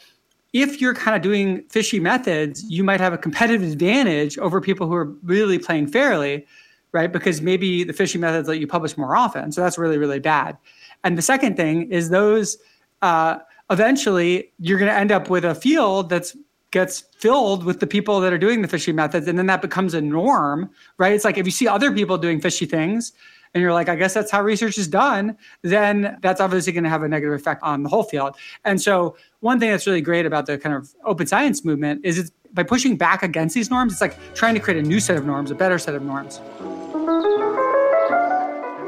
if 0.53 0.82
you're 0.82 0.96
kind 0.96 1.15
of 1.15 1.22
doing 1.22 1.63
fishy 1.70 2.00
methods, 2.00 2.63
you 2.63 2.84
might 2.84 3.00
have 3.00 3.13
a 3.13 3.18
competitive 3.18 3.72
advantage 3.72 4.38
over 4.39 4.60
people 4.60 4.88
who 4.88 4.96
are 4.96 5.06
really 5.24 5.60
playing 5.60 5.88
fairly, 5.88 6.46
right? 6.91 7.12
Because 7.12 7.41
maybe 7.41 7.84
the 7.84 7.94
fishy 7.94 8.18
methods 8.18 8.48
let 8.48 8.60
you 8.60 8.68
publish 8.68 8.98
more 8.98 9.15
often. 9.15 9.51
So 9.51 9.62
that's 9.62 9.77
really, 9.77 9.98
really 9.98 10.20
bad. 10.20 10.58
And 11.03 11.18
the 11.18 11.22
second 11.22 11.56
thing 11.56 11.91
is 11.91 12.10
those 12.10 12.58
uh, 13.01 13.39
eventually 13.70 14.51
you're 14.60 14.79
going 14.79 14.91
to 14.91 14.98
end 14.98 15.12
up 15.12 15.29
with 15.29 15.46
a 15.46 15.56
field 15.56 16.10
that's 16.10 16.36
gets 16.71 17.01
filled 17.17 17.63
with 17.63 17.79
the 17.79 17.88
people 17.88 18.19
that 18.19 18.31
are 18.31 18.38
doing 18.38 18.61
the 18.61 18.67
fishy 18.67 18.91
methods 18.91 19.27
and 19.27 19.38
then 19.38 19.47
that 19.47 19.61
becomes 19.61 19.93
a 19.93 20.01
norm 20.01 20.69
right 20.97 21.13
it's 21.13 21.25
like 21.25 21.38
if 21.38 21.45
you 21.45 21.51
see 21.51 21.67
other 21.67 21.91
people 21.91 22.17
doing 22.17 22.39
fishy 22.39 22.65
things 22.65 23.13
and 23.53 23.61
you're 23.61 23.73
like, 23.73 23.89
I 23.89 23.95
guess 23.95 24.13
that's 24.13 24.31
how 24.31 24.41
research 24.41 24.77
is 24.77 24.88
done, 24.88 25.38
then 25.63 26.17
that's 26.21 26.39
obviously 26.39 26.73
going 26.73 26.83
to 26.83 26.89
have 26.89 27.03
a 27.03 27.07
negative 27.07 27.33
effect 27.33 27.63
on 27.63 27.83
the 27.83 27.89
whole 27.89 28.03
field. 28.03 28.35
And 28.63 28.81
so, 28.81 29.17
one 29.39 29.59
thing 29.59 29.71
that's 29.71 29.88
really 29.88 30.01
great 30.01 30.25
about 30.25 30.45
the 30.45 30.57
kind 30.57 30.75
of 30.75 30.93
open 31.05 31.25
science 31.25 31.63
movement 31.65 32.01
is 32.03 32.17
it's 32.17 32.31
by 32.53 32.63
pushing 32.63 32.97
back 32.97 33.23
against 33.23 33.55
these 33.55 33.69
norms, 33.69 33.93
it's 33.93 34.01
like 34.01 34.17
trying 34.33 34.53
to 34.55 34.59
create 34.59 34.83
a 34.83 34.88
new 34.88 34.99
set 34.99 35.17
of 35.17 35.25
norms, 35.25 35.51
a 35.51 35.55
better 35.55 35.77
set 35.77 35.95
of 35.95 36.03
norms. 36.03 36.39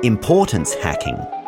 Importance 0.04 0.74
hacking. 0.74 1.41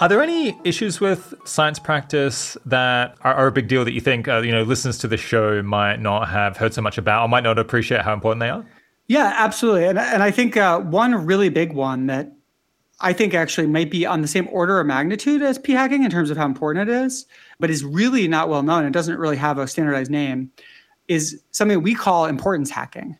Are 0.00 0.08
there 0.08 0.20
any 0.20 0.58
issues 0.64 1.00
with 1.00 1.34
science 1.44 1.78
practice 1.78 2.56
that 2.66 3.16
are, 3.20 3.34
are 3.34 3.46
a 3.46 3.52
big 3.52 3.68
deal 3.68 3.84
that 3.84 3.92
you 3.92 4.00
think 4.00 4.26
uh, 4.26 4.38
you 4.38 4.50
know 4.50 4.64
listeners 4.64 4.98
to 4.98 5.08
the 5.08 5.16
show 5.16 5.62
might 5.62 6.00
not 6.00 6.28
have 6.28 6.56
heard 6.56 6.74
so 6.74 6.82
much 6.82 6.98
about 6.98 7.22
or 7.22 7.28
might 7.28 7.44
not 7.44 7.58
appreciate 7.58 8.02
how 8.02 8.12
important 8.12 8.40
they 8.40 8.50
are? 8.50 8.66
Yeah, 9.06 9.32
absolutely. 9.36 9.84
And, 9.84 9.98
and 9.98 10.22
I 10.22 10.30
think 10.30 10.56
uh, 10.56 10.80
one 10.80 11.14
really 11.26 11.48
big 11.48 11.74
one 11.74 12.06
that 12.06 12.32
I 13.00 13.12
think 13.12 13.34
actually 13.34 13.66
might 13.68 13.90
be 13.90 14.04
on 14.04 14.22
the 14.22 14.28
same 14.28 14.48
order 14.50 14.80
of 14.80 14.86
magnitude 14.86 15.42
as 15.42 15.58
p 15.58 15.72
hacking 15.72 16.02
in 16.02 16.10
terms 16.10 16.30
of 16.30 16.36
how 16.36 16.46
important 16.46 16.88
it 16.88 16.92
is, 16.92 17.26
but 17.60 17.70
is 17.70 17.84
really 17.84 18.26
not 18.26 18.48
well 18.48 18.64
known. 18.64 18.84
It 18.84 18.92
doesn't 18.92 19.18
really 19.18 19.36
have 19.36 19.58
a 19.58 19.68
standardized 19.68 20.10
name. 20.10 20.50
Is 21.06 21.40
something 21.52 21.82
we 21.82 21.94
call 21.94 22.26
importance 22.26 22.70
hacking. 22.70 23.18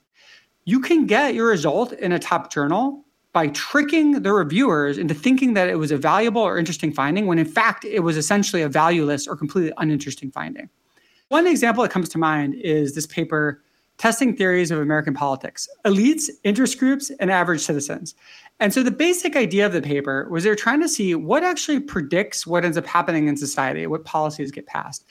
You 0.64 0.80
can 0.80 1.06
get 1.06 1.34
your 1.34 1.48
result 1.48 1.92
in 1.92 2.12
a 2.12 2.18
top 2.18 2.50
journal 2.50 3.03
by 3.34 3.48
tricking 3.48 4.22
the 4.22 4.32
reviewers 4.32 4.96
into 4.96 5.12
thinking 5.12 5.54
that 5.54 5.68
it 5.68 5.74
was 5.74 5.90
a 5.90 5.98
valuable 5.98 6.40
or 6.40 6.56
interesting 6.56 6.92
finding 6.92 7.26
when 7.26 7.38
in 7.38 7.44
fact 7.44 7.84
it 7.84 8.00
was 8.00 8.16
essentially 8.16 8.62
a 8.62 8.68
valueless 8.68 9.26
or 9.26 9.36
completely 9.36 9.72
uninteresting 9.76 10.30
finding. 10.30 10.70
One 11.28 11.46
example 11.46 11.82
that 11.82 11.90
comes 11.90 12.08
to 12.10 12.18
mind 12.18 12.54
is 12.54 12.94
this 12.94 13.06
paper 13.06 13.60
testing 13.98 14.36
theories 14.36 14.70
of 14.70 14.78
American 14.78 15.14
politics, 15.14 15.68
elites, 15.84 16.30
interest 16.44 16.78
groups, 16.78 17.10
and 17.20 17.30
average 17.30 17.60
citizens. 17.60 18.14
And 18.60 18.72
so 18.72 18.82
the 18.82 18.90
basic 18.90 19.36
idea 19.36 19.66
of 19.66 19.72
the 19.72 19.82
paper 19.82 20.28
was 20.30 20.44
they're 20.44 20.54
trying 20.54 20.80
to 20.80 20.88
see 20.88 21.14
what 21.14 21.42
actually 21.42 21.80
predicts 21.80 22.46
what 22.46 22.64
ends 22.64 22.76
up 22.76 22.86
happening 22.86 23.26
in 23.28 23.36
society, 23.36 23.86
what 23.86 24.04
policies 24.04 24.52
get 24.52 24.66
passed. 24.66 25.04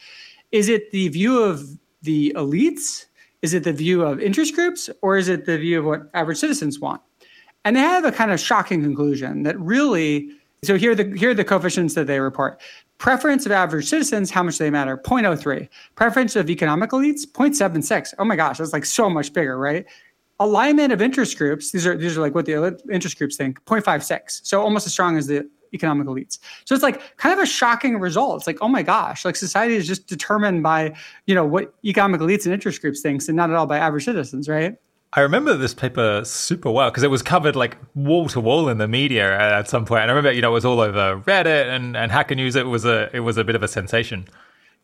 Is 0.51 0.69
it 0.69 0.91
the 0.91 1.09
view 1.09 1.41
of 1.41 1.77
the 2.01 2.31
elites? 2.37 3.05
Is 3.41 3.53
it 3.53 3.63
the 3.63 3.73
view 3.73 4.03
of 4.03 4.21
interest 4.21 4.55
groups? 4.55 4.89
Or 5.01 5.17
is 5.17 5.27
it 5.27 5.45
the 5.45 5.57
view 5.57 5.79
of 5.79 5.85
what 5.85 6.09
average 6.13 6.37
citizens 6.37 6.79
want? 6.79 7.01
And 7.65 7.75
they 7.75 7.81
have 7.81 8.05
a 8.05 8.11
kind 8.11 8.31
of 8.31 8.39
shocking 8.39 8.81
conclusion 8.81 9.43
that 9.43 9.59
really, 9.59 10.29
so 10.63 10.77
here 10.77 10.91
are 10.91 10.95
the, 10.95 11.15
here 11.17 11.31
are 11.31 11.35
the 11.35 11.45
coefficients 11.45 11.93
that 11.95 12.07
they 12.07 12.19
report. 12.19 12.61
Preference 12.97 13.45
of 13.45 13.51
average 13.51 13.87
citizens, 13.89 14.31
how 14.31 14.43
much 14.43 14.57
they 14.57 14.69
matter? 14.69 14.97
0.03. 14.97 15.67
Preference 15.95 16.35
of 16.35 16.49
economic 16.49 16.91
elites, 16.91 17.25
0.76. 17.25 18.13
Oh 18.19 18.25
my 18.25 18.35
gosh, 18.35 18.57
that's 18.57 18.73
like 18.73 18.85
so 18.85 19.09
much 19.09 19.33
bigger, 19.33 19.57
right? 19.57 19.85
alignment 20.39 20.91
of 20.91 21.01
interest 21.01 21.37
groups, 21.37 21.71
these 21.71 21.85
are 21.85 21.95
these 21.95 22.17
are 22.17 22.21
like 22.21 22.35
what 22.35 22.45
the 22.45 22.79
interest 22.91 23.17
groups 23.17 23.35
think, 23.35 23.63
0.56. 23.65 24.45
So 24.45 24.61
almost 24.61 24.85
as 24.85 24.91
strong 24.91 25.17
as 25.17 25.27
the 25.27 25.49
economic 25.73 26.07
elites. 26.07 26.39
So 26.65 26.75
it's 26.75 26.83
like 26.83 27.17
kind 27.17 27.33
of 27.33 27.39
a 27.39 27.47
shocking 27.47 27.99
result. 27.99 28.37
It's 28.37 28.47
like, 28.47 28.59
oh 28.61 28.67
my 28.67 28.83
gosh, 28.83 29.25
like 29.25 29.35
society 29.35 29.75
is 29.75 29.87
just 29.87 30.07
determined 30.07 30.61
by, 30.61 30.93
you 31.25 31.33
know, 31.33 31.45
what 31.45 31.73
economic 31.83 32.21
elites 32.21 32.45
and 32.45 32.53
interest 32.53 32.81
groups 32.81 33.01
thinks 33.01 33.27
and 33.27 33.35
not 33.35 33.49
at 33.49 33.55
all 33.55 33.65
by 33.65 33.79
average 33.79 34.05
citizens, 34.05 34.47
right? 34.47 34.75
I 35.15 35.21
remember 35.21 35.55
this 35.55 35.75
paper 35.75 36.23
super 36.25 36.71
well 36.71 36.89
because 36.89 37.03
it 37.03 37.11
was 37.11 37.21
covered 37.21 37.55
like 37.55 37.77
wall 37.93 38.27
to 38.29 38.39
wall 38.39 38.67
in 38.67 38.79
the 38.79 38.87
media 38.87 39.39
at 39.39 39.69
some 39.69 39.85
point. 39.85 40.01
And 40.01 40.11
I 40.11 40.13
remember, 40.15 40.31
you 40.31 40.41
know, 40.41 40.49
it 40.49 40.53
was 40.53 40.65
all 40.65 40.79
over 40.79 41.21
Reddit 41.21 41.67
and, 41.67 41.95
and 41.95 42.11
Hacker 42.11 42.33
News. 42.33 42.55
It 42.55 42.65
was 42.65 42.83
a 42.83 43.15
it 43.15 43.19
was 43.19 43.37
a 43.37 43.43
bit 43.43 43.55
of 43.55 43.61
a 43.61 43.67
sensation. 43.67 44.27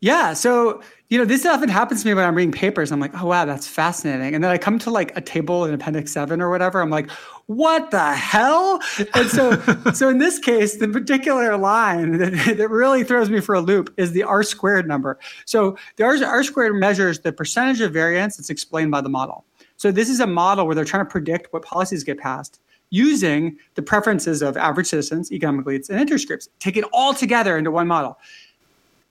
Yeah. 0.02 0.32
So, 0.32 0.82
you 1.10 1.18
know, 1.18 1.26
this 1.26 1.44
often 1.44 1.68
happens 1.68 2.02
to 2.02 2.08
me 2.08 2.14
when 2.14 2.24
I'm 2.24 2.34
reading 2.34 2.52
papers. 2.52 2.90
I'm 2.90 3.00
like, 3.00 3.20
oh, 3.20 3.26
wow, 3.26 3.44
that's 3.44 3.66
fascinating. 3.66 4.34
And 4.34 4.42
then 4.42 4.50
I 4.50 4.56
come 4.56 4.78
to 4.78 4.90
like 4.90 5.14
a 5.14 5.20
table 5.20 5.66
in 5.66 5.74
Appendix 5.74 6.10
7 6.12 6.40
or 6.40 6.48
whatever. 6.48 6.80
I'm 6.80 6.88
like, 6.88 7.10
what 7.46 7.90
the 7.90 8.14
hell? 8.14 8.80
And 9.12 9.28
so, 9.28 9.60
so 9.92 10.08
in 10.08 10.16
this 10.16 10.38
case, 10.38 10.76
the 10.76 10.88
particular 10.88 11.54
line 11.58 12.16
that, 12.16 12.56
that 12.56 12.70
really 12.70 13.04
throws 13.04 13.28
me 13.28 13.40
for 13.40 13.54
a 13.54 13.60
loop 13.60 13.92
is 13.98 14.12
the 14.12 14.22
R 14.22 14.42
squared 14.42 14.88
number. 14.88 15.18
So 15.44 15.76
the 15.96 16.04
R, 16.04 16.16
R 16.24 16.44
squared 16.44 16.76
measures 16.76 17.20
the 17.20 17.32
percentage 17.32 17.82
of 17.82 17.92
variance 17.92 18.38
that's 18.38 18.48
explained 18.48 18.90
by 18.90 19.02
the 19.02 19.10
model. 19.10 19.44
So 19.80 19.90
this 19.90 20.10
is 20.10 20.20
a 20.20 20.26
model 20.26 20.66
where 20.66 20.74
they're 20.74 20.84
trying 20.84 21.06
to 21.06 21.10
predict 21.10 21.54
what 21.54 21.62
policies 21.62 22.04
get 22.04 22.18
passed 22.18 22.60
using 22.90 23.56
the 23.76 23.82
preferences 23.82 24.42
of 24.42 24.58
average 24.58 24.88
citizens, 24.88 25.32
economic 25.32 25.64
elites, 25.64 25.88
and 25.88 25.98
interest 25.98 26.28
groups. 26.28 26.50
Take 26.58 26.76
it 26.76 26.84
all 26.92 27.14
together 27.14 27.56
into 27.56 27.70
one 27.70 27.88
model 27.88 28.18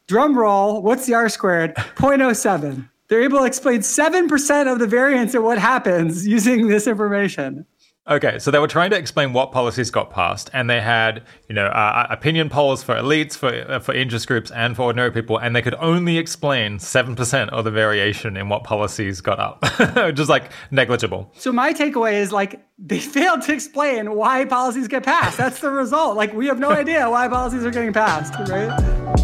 drum 0.05 0.37
roll, 0.37 0.83
what's 0.83 1.07
the 1.07 1.15
R 1.15 1.27
squared? 1.27 1.73
0.07. 1.73 2.87
They're 3.07 3.23
able 3.23 3.39
to 3.39 3.45
explain 3.45 3.79
7% 3.79 4.71
of 4.71 4.77
the 4.77 4.85
variance 4.85 5.33
of 5.33 5.41
what 5.41 5.57
happens 5.57 6.27
using 6.27 6.67
this 6.67 6.85
information. 6.85 7.65
Okay, 8.07 8.39
so 8.39 8.49
they 8.49 8.57
were 8.57 8.67
trying 8.67 8.89
to 8.89 8.97
explain 8.97 9.33
what 9.33 9.51
policies 9.51 9.91
got 9.91 10.09
passed, 10.09 10.49
and 10.51 10.67
they 10.67 10.81
had, 10.81 11.21
you 11.47 11.53
know, 11.53 11.67
uh, 11.67 12.07
opinion 12.09 12.49
polls 12.49 12.81
for 12.81 12.95
elites, 12.95 13.35
for 13.37 13.49
uh, 13.49 13.79
for 13.79 13.93
interest 13.93 14.25
groups, 14.27 14.49
and 14.49 14.75
for 14.75 14.83
ordinary 14.83 15.11
people, 15.11 15.37
and 15.37 15.55
they 15.55 15.61
could 15.61 15.75
only 15.75 16.17
explain 16.17 16.79
seven 16.79 17.15
percent 17.15 17.51
of 17.51 17.65
the 17.65 17.71
variation 17.71 18.35
in 18.35 18.49
what 18.49 18.63
policies 18.63 19.21
got 19.21 19.39
up, 19.39 19.63
just 20.15 20.27
like 20.29 20.51
negligible. 20.71 21.31
So 21.37 21.51
my 21.51 21.71
takeaway 21.71 22.13
is 22.13 22.31
like 22.31 22.65
they 22.79 22.99
failed 23.17 23.43
to 23.43 23.53
explain 23.53 24.15
why 24.15 24.45
policies 24.45 24.87
get 24.87 25.03
passed. 25.03 25.37
That's 25.37 25.59
the 25.59 25.69
result. 25.69 26.17
Like 26.17 26.33
we 26.33 26.47
have 26.47 26.57
no 26.57 26.71
idea 26.83 27.07
why 27.09 27.27
policies 27.27 27.63
are 27.63 27.71
getting 27.71 27.93
passed, 27.93 28.33
right? 28.49 29.19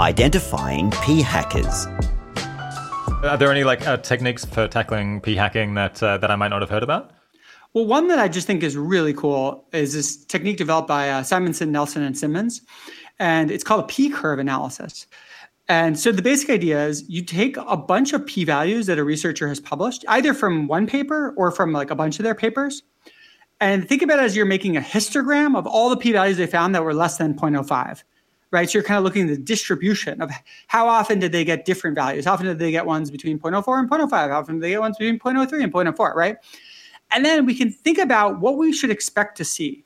identifying 0.00 0.90
p 1.02 1.20
hackers. 1.20 1.86
Are 3.22 3.36
there 3.36 3.50
any 3.50 3.64
like 3.64 3.86
uh, 3.86 3.98
techniques 3.98 4.46
for 4.46 4.66
tackling 4.66 5.20
p 5.20 5.36
hacking 5.36 5.74
that 5.74 6.02
uh, 6.02 6.16
that 6.18 6.30
I 6.30 6.36
might 6.36 6.48
not 6.48 6.62
have 6.62 6.70
heard 6.70 6.82
about? 6.82 7.10
Well, 7.74 7.84
one 7.84 8.08
that 8.08 8.18
I 8.18 8.28
just 8.28 8.46
think 8.46 8.62
is 8.62 8.78
really 8.78 9.12
cool 9.12 9.66
is 9.72 9.92
this 9.92 10.24
technique 10.24 10.56
developed 10.56 10.88
by 10.88 11.10
uh, 11.10 11.22
Simonsohn, 11.22 11.68
Nelson, 11.68 12.02
and 12.02 12.16
Simmons, 12.16 12.62
and 13.18 13.50
it's 13.50 13.62
called 13.62 13.84
a 13.84 13.86
p 13.86 14.08
curve 14.08 14.38
analysis. 14.38 15.06
And 15.68 16.00
so 16.00 16.12
the 16.12 16.22
basic 16.22 16.48
idea 16.48 16.86
is 16.86 17.08
you 17.10 17.22
take 17.22 17.58
a 17.58 17.76
bunch 17.76 18.14
of 18.14 18.24
p 18.24 18.44
values 18.44 18.86
that 18.86 18.98
a 18.98 19.04
researcher 19.04 19.48
has 19.48 19.60
published, 19.60 20.02
either 20.08 20.32
from 20.32 20.66
one 20.66 20.86
paper 20.86 21.34
or 21.36 21.50
from 21.50 21.72
like 21.72 21.90
a 21.90 21.94
bunch 21.94 22.18
of 22.18 22.22
their 22.22 22.34
papers, 22.34 22.82
and 23.60 23.86
think 23.86 24.00
about 24.00 24.18
it 24.18 24.22
as 24.22 24.34
you're 24.34 24.46
making 24.46 24.78
a 24.78 24.80
histogram 24.80 25.58
of 25.58 25.66
all 25.66 25.90
the 25.90 25.96
p 25.98 26.10
values 26.10 26.38
they 26.38 26.46
found 26.46 26.74
that 26.74 26.82
were 26.82 26.94
less 26.94 27.18
than 27.18 27.34
0.05 27.34 28.02
right? 28.50 28.68
So 28.68 28.78
you're 28.78 28.84
kind 28.84 28.98
of 28.98 29.04
looking 29.04 29.22
at 29.22 29.36
the 29.36 29.42
distribution 29.42 30.20
of 30.20 30.30
how 30.66 30.88
often 30.88 31.18
did 31.18 31.32
they 31.32 31.44
get 31.44 31.64
different 31.64 31.94
values? 31.94 32.24
How 32.24 32.32
often 32.32 32.46
did 32.46 32.58
they 32.58 32.70
get 32.70 32.86
ones 32.86 33.10
between 33.10 33.38
0.04 33.38 33.78
and 33.78 33.90
0.05? 33.90 34.10
How 34.10 34.38
often 34.38 34.56
did 34.56 34.62
they 34.62 34.70
get 34.70 34.80
ones 34.80 34.96
between 34.96 35.18
0.03 35.18 35.62
and 35.62 35.72
0.04, 35.72 36.14
right? 36.14 36.36
And 37.12 37.24
then 37.24 37.46
we 37.46 37.54
can 37.54 37.72
think 37.72 37.98
about 37.98 38.40
what 38.40 38.56
we 38.56 38.72
should 38.72 38.90
expect 38.90 39.36
to 39.38 39.44
see. 39.44 39.84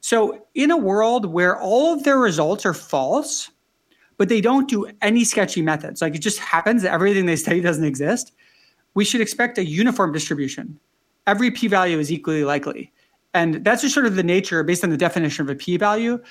So 0.00 0.46
in 0.54 0.70
a 0.70 0.76
world 0.76 1.26
where 1.26 1.58
all 1.58 1.94
of 1.94 2.04
their 2.04 2.18
results 2.18 2.66
are 2.66 2.74
false, 2.74 3.50
but 4.16 4.28
they 4.28 4.40
don't 4.40 4.68
do 4.68 4.86
any 5.02 5.24
sketchy 5.24 5.62
methods, 5.62 6.00
like 6.02 6.14
it 6.14 6.20
just 6.20 6.38
happens 6.38 6.82
that 6.82 6.92
everything 6.92 7.26
they 7.26 7.36
study 7.36 7.60
doesn't 7.60 7.84
exist, 7.84 8.32
we 8.94 9.04
should 9.04 9.20
expect 9.20 9.58
a 9.58 9.64
uniform 9.64 10.12
distribution. 10.12 10.78
Every 11.26 11.50
p-value 11.50 11.98
is 11.98 12.12
equally 12.12 12.44
likely. 12.44 12.92
And 13.32 13.64
that's 13.64 13.82
just 13.82 13.94
sort 13.94 14.06
of 14.06 14.14
the 14.14 14.22
nature, 14.22 14.62
based 14.62 14.84
on 14.84 14.90
the 14.90 14.96
definition 14.96 15.42
of 15.44 15.50
a 15.50 15.56
p-value, 15.56 16.22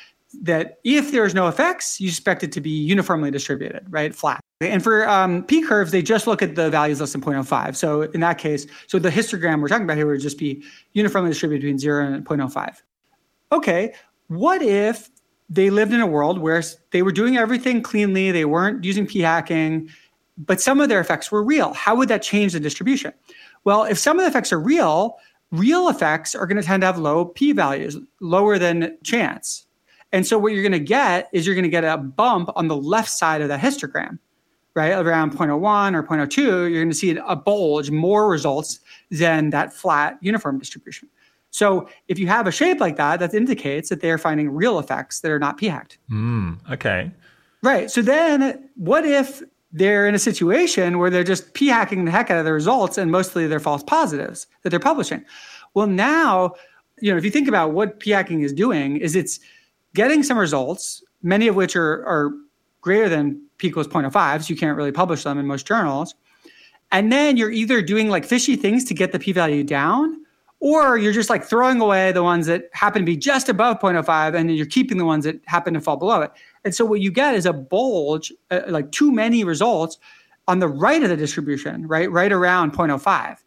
that 0.42 0.80
if 0.84 1.12
there's 1.12 1.34
no 1.34 1.48
effects, 1.48 2.00
you 2.00 2.08
expect 2.08 2.44
it 2.44 2.52
to 2.54 2.62
be 2.62 2.70
uniformly 2.70 3.32
distributed, 3.32 3.86
right? 3.90 4.16
Flat. 4.16 4.40
And 4.62 4.84
for 4.84 5.08
um, 5.08 5.44
P 5.44 5.62
curves, 5.62 5.92
they 5.92 6.02
just 6.02 6.28
look 6.28 6.42
at 6.42 6.56
the 6.56 6.70
values 6.70 7.00
less 7.00 7.12
than 7.12 7.22
0.05. 7.22 7.76
So 7.76 8.04
in 8.04 8.20
that 8.22 8.38
case, 8.38 8.66
so 8.88 9.00
the 9.00 9.10
histogram 9.10 9.62
we're 9.62 9.68
talking 9.68 9.86
about 9.86 9.98
here 9.98 10.08
would 10.08 10.22
just 10.22 10.38
be 10.38 10.64
uniformly 10.94 11.32
distributed 11.32 11.62
between 11.62 11.80
0 11.80 12.14
and 12.14 12.26
0.05. 12.26 12.82
Okay, 13.52 13.94
what 14.28 14.62
if 14.62 15.10
they 15.50 15.70
lived 15.70 15.94
in 15.94 16.02
a 16.02 16.08
world 16.08 16.40
where 16.40 16.64
they 16.92 17.02
were 17.02 17.12
doing 17.12 17.38
everything 17.38 17.82
cleanly, 17.82 18.32
they 18.32 18.46
weren't 18.46 18.84
using 18.84 19.06
p 19.06 19.20
hacking, 19.20 19.90
but 20.38 20.60
some 20.60 20.82
of 20.82 20.90
their 20.90 21.00
effects 21.00 21.32
were 21.32 21.44
real? 21.44 21.74
How 21.74 21.96
would 21.96 22.10
that 22.10 22.24
change 22.24 22.54
the 22.54 22.60
distribution? 22.60 23.14
Well, 23.64 23.84
if 23.84 23.98
some 23.98 24.18
of 24.18 24.24
the 24.24 24.30
effects 24.30 24.52
are 24.52 24.60
real, 24.60 25.18
real 25.52 25.90
effects 25.90 26.34
are 26.34 26.48
going 26.48 26.58
to 26.58 26.64
tend 26.64 26.82
to 26.82 26.88
have 26.88 26.98
low 26.98 27.26
p 27.26 27.52
values, 27.52 27.98
lower 28.20 28.58
than 28.58 28.98
chance. 29.04 29.68
And 30.14 30.28
so 30.28 30.38
what 30.38 30.54
you're 30.54 30.62
going 30.62 30.72
to 30.72 30.80
get 30.80 31.28
is 31.34 31.46
you're 31.46 31.56
going 31.56 31.64
to 31.64 31.70
get 31.70 31.84
a 31.84 31.98
bump 31.98 32.52
on 32.56 32.68
the 32.68 32.78
left 32.78 33.10
side 33.10 33.42
of 33.42 33.48
that 33.48 33.60
histogram, 33.60 34.20
right? 34.76 34.92
Around 34.92 35.32
0.01 35.36 35.96
or 35.96 36.04
0.02, 36.04 36.38
you're 36.38 36.70
going 36.70 36.90
to 36.90 36.96
see 36.96 37.18
a 37.18 37.36
bulge, 37.36 37.90
more 37.90 38.30
results 38.30 38.80
than 39.10 39.50
that 39.50 39.74
flat 39.74 40.20
uniform 40.22 40.60
distribution. 40.60 41.10
So 41.50 41.90
if 42.08 42.20
you 42.20 42.28
have 42.28 42.46
a 42.46 42.52
shape 42.52 42.80
like 42.80 42.96
that, 42.98 43.20
that 43.20 43.34
indicates 43.34 43.90
that 43.90 44.02
they're 44.02 44.20
finding 44.20 44.52
real 44.52 44.78
effects 44.78 45.22
that 45.22 45.32
are 45.32 45.40
not 45.40 45.58
p-hacked. 45.58 45.98
Mm, 46.12 46.60
okay. 46.72 47.12
Right. 47.64 47.90
So 47.90 48.04
then 48.04 48.70
what 48.76 49.06
if 49.06 49.42
they're 49.72 50.08
in 50.08 50.14
a 50.14 50.20
situation 50.20 51.00
where 51.00 51.10
they're 51.10 51.24
just 51.24 51.56
p-hacking 51.56 52.06
the 52.06 52.12
heck 52.12 52.30
out 52.30 52.38
of 52.38 52.46
the 52.46 52.54
results 52.54 53.00
and 53.00 53.12
mostly 53.12 53.48
they're 53.48 53.60
false 53.60 53.82
positives 53.82 54.46
that 54.62 54.70
they're 54.70 54.80
publishing? 54.80 55.26
Well, 55.74 55.88
now, 55.88 56.54
you 57.00 57.12
know, 57.12 57.18
if 57.18 57.26
you 57.26 57.32
think 57.32 57.48
about 57.48 57.72
what 57.72 58.00
p-hacking 58.00 58.42
is 58.42 58.54
doing 58.54 58.98
is 58.98 59.16
it's– 59.16 59.40
getting 59.96 60.24
some 60.24 60.38
results, 60.38 61.04
many 61.22 61.48
of 61.48 61.56
which 61.56 61.76
are, 61.76 62.06
are 62.06 62.32
greater 62.82 63.10
than 63.10 63.42
p 63.58 63.68
equals 63.68 63.88
0.05, 63.88 64.44
so 64.44 64.50
you 64.50 64.56
can't 64.56 64.78
really 64.78 64.92
publish 64.92 65.24
them 65.24 65.38
in 65.38 65.46
most 65.46 65.66
journals. 65.66 66.16
And 66.92 67.12
then 67.12 67.38
you're 67.38 67.52
either 67.52 67.82
doing 67.82 68.10
like 68.10 68.26
fishy 68.26 68.56
things 68.56 68.84
to 68.86 68.94
get 68.94 69.12
the 69.12 69.20
p-value 69.20 69.64
down, 69.64 70.24
or 70.60 70.98
you're 70.98 71.14
just 71.14 71.30
like 71.30 71.44
throwing 71.44 71.82
away 71.82 72.12
the 72.12 72.24
ones 72.24 72.46
that 72.46 72.70
happen 72.74 73.02
to 73.02 73.06
be 73.06 73.18
just 73.18 73.50
above 73.50 73.80
0.05, 73.80 74.28
and 74.28 74.50
then 74.50 74.50
you're 74.50 74.66
keeping 74.66 74.98
the 74.98 75.06
ones 75.06 75.26
that 75.26 75.40
happen 75.46 75.74
to 75.74 75.82
fall 75.82 75.98
below 75.98 76.22
it. 76.22 76.32
And 76.64 76.74
so 76.74 76.86
what 76.86 77.02
you 77.02 77.12
get 77.12 77.36
is 77.36 77.46
a 77.46 77.54
bulge, 77.54 78.32
uh, 78.52 78.62
like 78.68 78.92
too 78.92 79.12
many 79.12 79.44
results 79.44 79.98
on 80.48 80.60
the 80.60 80.68
right 80.68 81.02
of 81.04 81.10
the 81.10 81.18
distribution, 81.18 81.88
right, 81.88 82.12
right 82.12 82.32
around 82.32 82.74
0.05. 82.74 83.38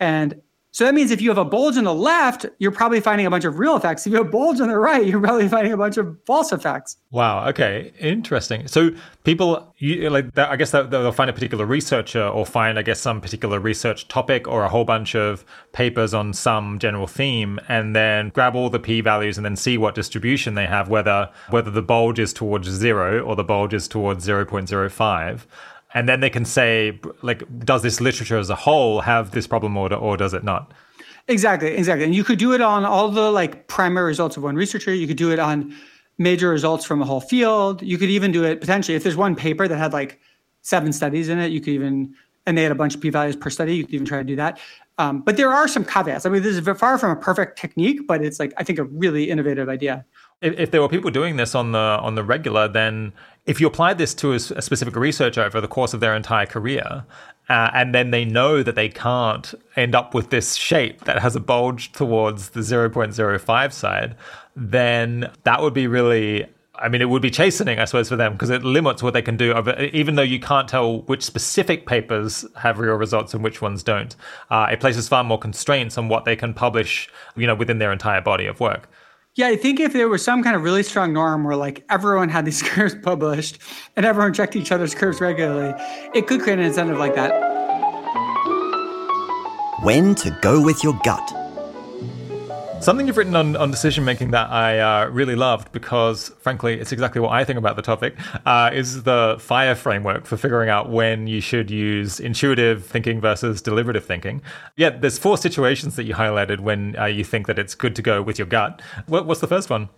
And 0.00 0.40
so 0.74 0.84
that 0.84 0.92
means 0.92 1.12
if 1.12 1.20
you 1.20 1.28
have 1.28 1.38
a 1.38 1.44
bulge 1.44 1.76
on 1.76 1.84
the 1.84 1.94
left, 1.94 2.46
you're 2.58 2.72
probably 2.72 2.98
finding 2.98 3.28
a 3.28 3.30
bunch 3.30 3.44
of 3.44 3.60
real 3.60 3.76
effects. 3.76 4.08
If 4.08 4.10
you 4.10 4.18
have 4.18 4.26
a 4.26 4.28
bulge 4.28 4.60
on 4.60 4.66
the 4.66 4.76
right, 4.76 5.06
you're 5.06 5.20
probably 5.20 5.46
finding 5.46 5.72
a 5.72 5.76
bunch 5.76 5.98
of 5.98 6.18
false 6.26 6.50
effects. 6.50 6.96
Wow. 7.12 7.46
Okay. 7.50 7.92
Interesting. 8.00 8.66
So 8.66 8.90
people, 9.22 9.72
you, 9.78 10.10
like, 10.10 10.36
I 10.36 10.56
guess 10.56 10.72
they'll 10.72 11.12
find 11.12 11.30
a 11.30 11.32
particular 11.32 11.64
researcher 11.64 12.26
or 12.26 12.44
find, 12.44 12.76
I 12.76 12.82
guess, 12.82 12.98
some 12.98 13.20
particular 13.20 13.60
research 13.60 14.08
topic 14.08 14.48
or 14.48 14.64
a 14.64 14.68
whole 14.68 14.84
bunch 14.84 15.14
of 15.14 15.44
papers 15.70 16.12
on 16.12 16.32
some 16.32 16.80
general 16.80 17.06
theme, 17.06 17.60
and 17.68 17.94
then 17.94 18.30
grab 18.30 18.56
all 18.56 18.68
the 18.68 18.80
p 18.80 19.00
values 19.00 19.38
and 19.38 19.44
then 19.44 19.54
see 19.54 19.78
what 19.78 19.94
distribution 19.94 20.56
they 20.56 20.66
have, 20.66 20.88
whether 20.88 21.30
whether 21.50 21.70
the 21.70 21.82
bulge 21.82 22.18
is 22.18 22.32
towards 22.32 22.66
zero 22.68 23.20
or 23.20 23.36
the 23.36 23.44
bulge 23.44 23.74
is 23.74 23.86
towards 23.86 24.24
zero 24.24 24.44
point 24.44 24.68
zero 24.68 24.90
five 24.90 25.46
and 25.94 26.08
then 26.08 26.20
they 26.20 26.30
can 26.30 26.44
say 26.44 26.98
like 27.22 27.42
does 27.60 27.82
this 27.82 28.00
literature 28.00 28.36
as 28.36 28.50
a 28.50 28.54
whole 28.54 29.00
have 29.00 29.30
this 29.30 29.46
problem 29.46 29.76
order 29.76 29.96
or 29.96 30.16
does 30.16 30.34
it 30.34 30.44
not 30.44 30.72
exactly 31.28 31.68
exactly 31.70 32.04
and 32.04 32.14
you 32.14 32.24
could 32.24 32.38
do 32.38 32.52
it 32.52 32.60
on 32.60 32.84
all 32.84 33.08
the 33.08 33.30
like 33.30 33.66
primary 33.68 34.06
results 34.06 34.36
of 34.36 34.42
one 34.42 34.56
researcher 34.56 34.92
you 34.92 35.06
could 35.06 35.16
do 35.16 35.30
it 35.30 35.38
on 35.38 35.74
major 36.18 36.50
results 36.50 36.84
from 36.84 37.00
a 37.00 37.04
whole 37.04 37.20
field 37.20 37.82
you 37.82 37.96
could 37.96 38.10
even 38.10 38.30
do 38.30 38.44
it 38.44 38.60
potentially 38.60 38.94
if 38.94 39.02
there's 39.02 39.16
one 39.16 39.34
paper 39.34 39.66
that 39.66 39.78
had 39.78 39.92
like 39.92 40.20
seven 40.62 40.92
studies 40.92 41.28
in 41.28 41.38
it 41.38 41.50
you 41.50 41.60
could 41.60 41.72
even 41.72 42.14
and 42.46 42.58
they 42.58 42.62
had 42.62 42.72
a 42.72 42.74
bunch 42.74 42.94
of 42.94 43.00
p-values 43.00 43.36
per 43.36 43.50
study. 43.50 43.76
You 43.76 43.84
could 43.84 43.94
even 43.94 44.06
try 44.06 44.18
to 44.18 44.24
do 44.24 44.36
that. 44.36 44.58
Um, 44.98 45.22
but 45.22 45.36
there 45.36 45.52
are 45.52 45.66
some 45.66 45.84
caveats. 45.84 46.26
I 46.26 46.28
mean, 46.28 46.42
this 46.42 46.56
is 46.56 46.78
far 46.78 46.98
from 46.98 47.10
a 47.10 47.16
perfect 47.16 47.58
technique, 47.58 48.06
but 48.06 48.22
it's 48.22 48.38
like 48.38 48.52
I 48.56 48.64
think 48.64 48.78
a 48.78 48.84
really 48.84 49.30
innovative 49.30 49.68
idea. 49.68 50.04
If, 50.40 50.58
if 50.58 50.70
there 50.70 50.80
were 50.80 50.88
people 50.88 51.10
doing 51.10 51.36
this 51.36 51.54
on 51.54 51.72
the 51.72 51.78
on 51.78 52.14
the 52.14 52.22
regular, 52.22 52.68
then 52.68 53.12
if 53.46 53.60
you 53.60 53.66
applied 53.66 53.98
this 53.98 54.14
to 54.14 54.32
a, 54.32 54.38
specific 54.38 54.96
researcher 54.96 55.42
over 55.42 55.60
the 55.60 55.68
course 55.68 55.92
of 55.92 56.00
their 56.00 56.14
entire 56.14 56.46
career, 56.46 57.04
uh, 57.48 57.70
and 57.74 57.94
then 57.94 58.10
they 58.10 58.24
know 58.24 58.62
that 58.62 58.74
they 58.74 58.88
can't 58.88 59.54
end 59.76 59.94
up 59.94 60.14
with 60.14 60.30
this 60.30 60.54
shape 60.54 61.04
that 61.04 61.18
has 61.20 61.36
a 61.36 61.40
bulge 61.40 61.92
towards 61.92 62.50
the 62.50 62.60
0.05 62.60 63.72
side, 63.72 64.16
then 64.56 65.30
that 65.44 65.60
would 65.60 65.74
be 65.74 65.86
really 65.86 66.46
I 66.76 66.88
mean, 66.88 67.00
it 67.00 67.08
would 67.08 67.22
be 67.22 67.30
chastening, 67.30 67.78
I 67.78 67.84
suppose, 67.84 68.08
for 68.08 68.16
them 68.16 68.32
because 68.32 68.50
it 68.50 68.64
limits 68.64 69.00
what 69.00 69.14
they 69.14 69.22
can 69.22 69.36
do. 69.36 69.56
Even 69.92 70.16
though 70.16 70.22
you 70.22 70.40
can't 70.40 70.68
tell 70.68 71.02
which 71.02 71.22
specific 71.22 71.86
papers 71.86 72.44
have 72.56 72.80
real 72.80 72.94
results 72.94 73.32
and 73.32 73.44
which 73.44 73.62
ones 73.62 73.84
don't, 73.84 74.16
uh, 74.50 74.68
it 74.72 74.80
places 74.80 75.06
far 75.06 75.22
more 75.22 75.38
constraints 75.38 75.96
on 75.96 76.08
what 76.08 76.24
they 76.24 76.34
can 76.34 76.52
publish, 76.52 77.08
you 77.36 77.46
know, 77.46 77.54
within 77.54 77.78
their 77.78 77.92
entire 77.92 78.20
body 78.20 78.46
of 78.46 78.58
work. 78.58 78.88
Yeah, 79.36 79.48
I 79.48 79.56
think 79.56 79.80
if 79.80 79.92
there 79.92 80.08
was 80.08 80.24
some 80.24 80.44
kind 80.44 80.54
of 80.54 80.62
really 80.62 80.84
strong 80.84 81.12
norm 81.12 81.42
where 81.42 81.56
like 81.56 81.84
everyone 81.90 82.28
had 82.28 82.44
these 82.44 82.62
curves 82.68 82.94
published 82.94 83.58
and 83.96 84.06
everyone 84.06 84.32
checked 84.32 84.54
each 84.54 84.70
other's 84.70 84.94
curves 84.94 85.20
regularly, 85.20 85.74
it 86.14 86.28
could 86.28 86.40
create 86.40 86.60
an 86.60 86.64
incentive 86.64 86.98
like 86.98 87.16
that. 87.16 87.32
When 89.82 90.14
to 90.16 90.30
go 90.40 90.62
with 90.62 90.84
your 90.84 90.96
gut. 91.02 91.43
Something 92.84 93.06
you've 93.06 93.16
written 93.16 93.34
on, 93.34 93.56
on 93.56 93.70
decision 93.70 94.04
making 94.04 94.32
that 94.32 94.50
I 94.50 94.78
uh, 94.78 95.08
really 95.08 95.36
loved 95.36 95.72
because, 95.72 96.28
frankly, 96.40 96.78
it's 96.78 96.92
exactly 96.92 97.18
what 97.18 97.30
I 97.30 97.42
think 97.42 97.58
about 97.58 97.76
the 97.76 97.82
topic 97.82 98.14
uh, 98.44 98.68
is 98.74 99.04
the 99.04 99.38
FIRE 99.40 99.74
framework 99.74 100.26
for 100.26 100.36
figuring 100.36 100.68
out 100.68 100.90
when 100.90 101.26
you 101.26 101.40
should 101.40 101.70
use 101.70 102.20
intuitive 102.20 102.84
thinking 102.84 103.22
versus 103.22 103.62
deliberative 103.62 104.04
thinking. 104.04 104.42
Yeah, 104.76 104.90
there's 104.90 105.18
four 105.18 105.38
situations 105.38 105.96
that 105.96 106.04
you 106.04 106.12
highlighted 106.12 106.60
when 106.60 106.94
uh, 106.98 107.06
you 107.06 107.24
think 107.24 107.46
that 107.46 107.58
it's 107.58 107.74
good 107.74 107.96
to 107.96 108.02
go 108.02 108.20
with 108.20 108.38
your 108.38 108.46
gut. 108.46 108.82
What, 109.06 109.24
what's 109.24 109.40
the 109.40 109.46
first 109.46 109.70
one? 109.70 109.88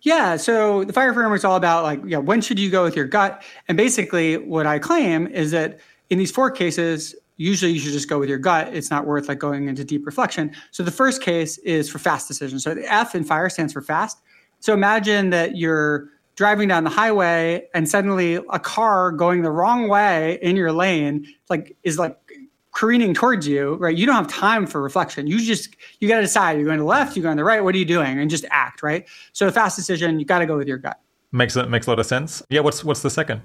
Yeah, 0.00 0.36
so 0.36 0.84
the 0.84 0.94
FIRE 0.94 1.12
framework 1.12 1.36
is 1.36 1.44
all 1.44 1.56
about 1.56 1.82
like, 1.82 2.00
yeah, 2.06 2.16
when 2.16 2.40
should 2.40 2.58
you 2.58 2.70
go 2.70 2.82
with 2.84 2.96
your 2.96 3.04
gut? 3.04 3.42
And 3.68 3.76
basically, 3.76 4.38
what 4.38 4.66
I 4.66 4.78
claim 4.78 5.26
is 5.26 5.50
that 5.50 5.80
in 6.08 6.16
these 6.16 6.30
four 6.30 6.50
cases, 6.50 7.14
usually 7.36 7.72
you 7.72 7.80
should 7.80 7.92
just 7.92 8.08
go 8.08 8.18
with 8.18 8.28
your 8.28 8.38
gut. 8.38 8.74
It's 8.74 8.90
not 8.90 9.06
worth 9.06 9.28
like 9.28 9.38
going 9.38 9.68
into 9.68 9.84
deep 9.84 10.06
reflection. 10.06 10.54
So 10.70 10.82
the 10.82 10.90
first 10.90 11.22
case 11.22 11.58
is 11.58 11.88
for 11.88 11.98
fast 11.98 12.28
decisions. 12.28 12.64
So 12.64 12.74
the 12.74 12.92
F 12.92 13.14
in 13.14 13.24
fire 13.24 13.48
stands 13.48 13.72
for 13.72 13.82
fast. 13.82 14.20
So 14.60 14.72
imagine 14.72 15.30
that 15.30 15.56
you're 15.56 16.08
driving 16.34 16.68
down 16.68 16.84
the 16.84 16.90
highway 16.90 17.66
and 17.74 17.88
suddenly 17.88 18.34
a 18.34 18.58
car 18.58 19.10
going 19.10 19.42
the 19.42 19.50
wrong 19.50 19.88
way 19.88 20.38
in 20.42 20.54
your 20.54 20.72
lane 20.72 21.26
like 21.48 21.76
is 21.82 21.98
like 21.98 22.18
careening 22.72 23.14
towards 23.14 23.48
you, 23.48 23.74
right? 23.76 23.96
You 23.96 24.04
don't 24.04 24.16
have 24.16 24.28
time 24.28 24.66
for 24.66 24.82
reflection. 24.82 25.26
You 25.26 25.40
just 25.40 25.74
you 26.00 26.08
got 26.08 26.16
to 26.16 26.22
decide 26.22 26.56
you're 26.56 26.66
going 26.66 26.76
to 26.76 26.82
the 26.82 26.88
left, 26.88 27.16
you're 27.16 27.22
going 27.22 27.36
to 27.36 27.40
the 27.40 27.44
right. 27.44 27.64
What 27.64 27.74
are 27.74 27.78
you 27.78 27.86
doing? 27.86 28.18
And 28.18 28.30
just 28.30 28.44
act, 28.50 28.82
right? 28.82 29.08
So 29.32 29.48
a 29.48 29.52
fast 29.52 29.76
decision, 29.76 30.20
you 30.20 30.26
got 30.26 30.40
to 30.40 30.46
go 30.46 30.58
with 30.58 30.68
your 30.68 30.76
gut. 30.76 31.00
Makes 31.32 31.56
it 31.56 31.68
makes 31.70 31.86
a 31.86 31.90
lot 31.90 31.98
of 31.98 32.06
sense. 32.06 32.42
Yeah. 32.50 32.60
What's 32.60 32.84
what's 32.84 33.02
the 33.02 33.10
second? 33.10 33.42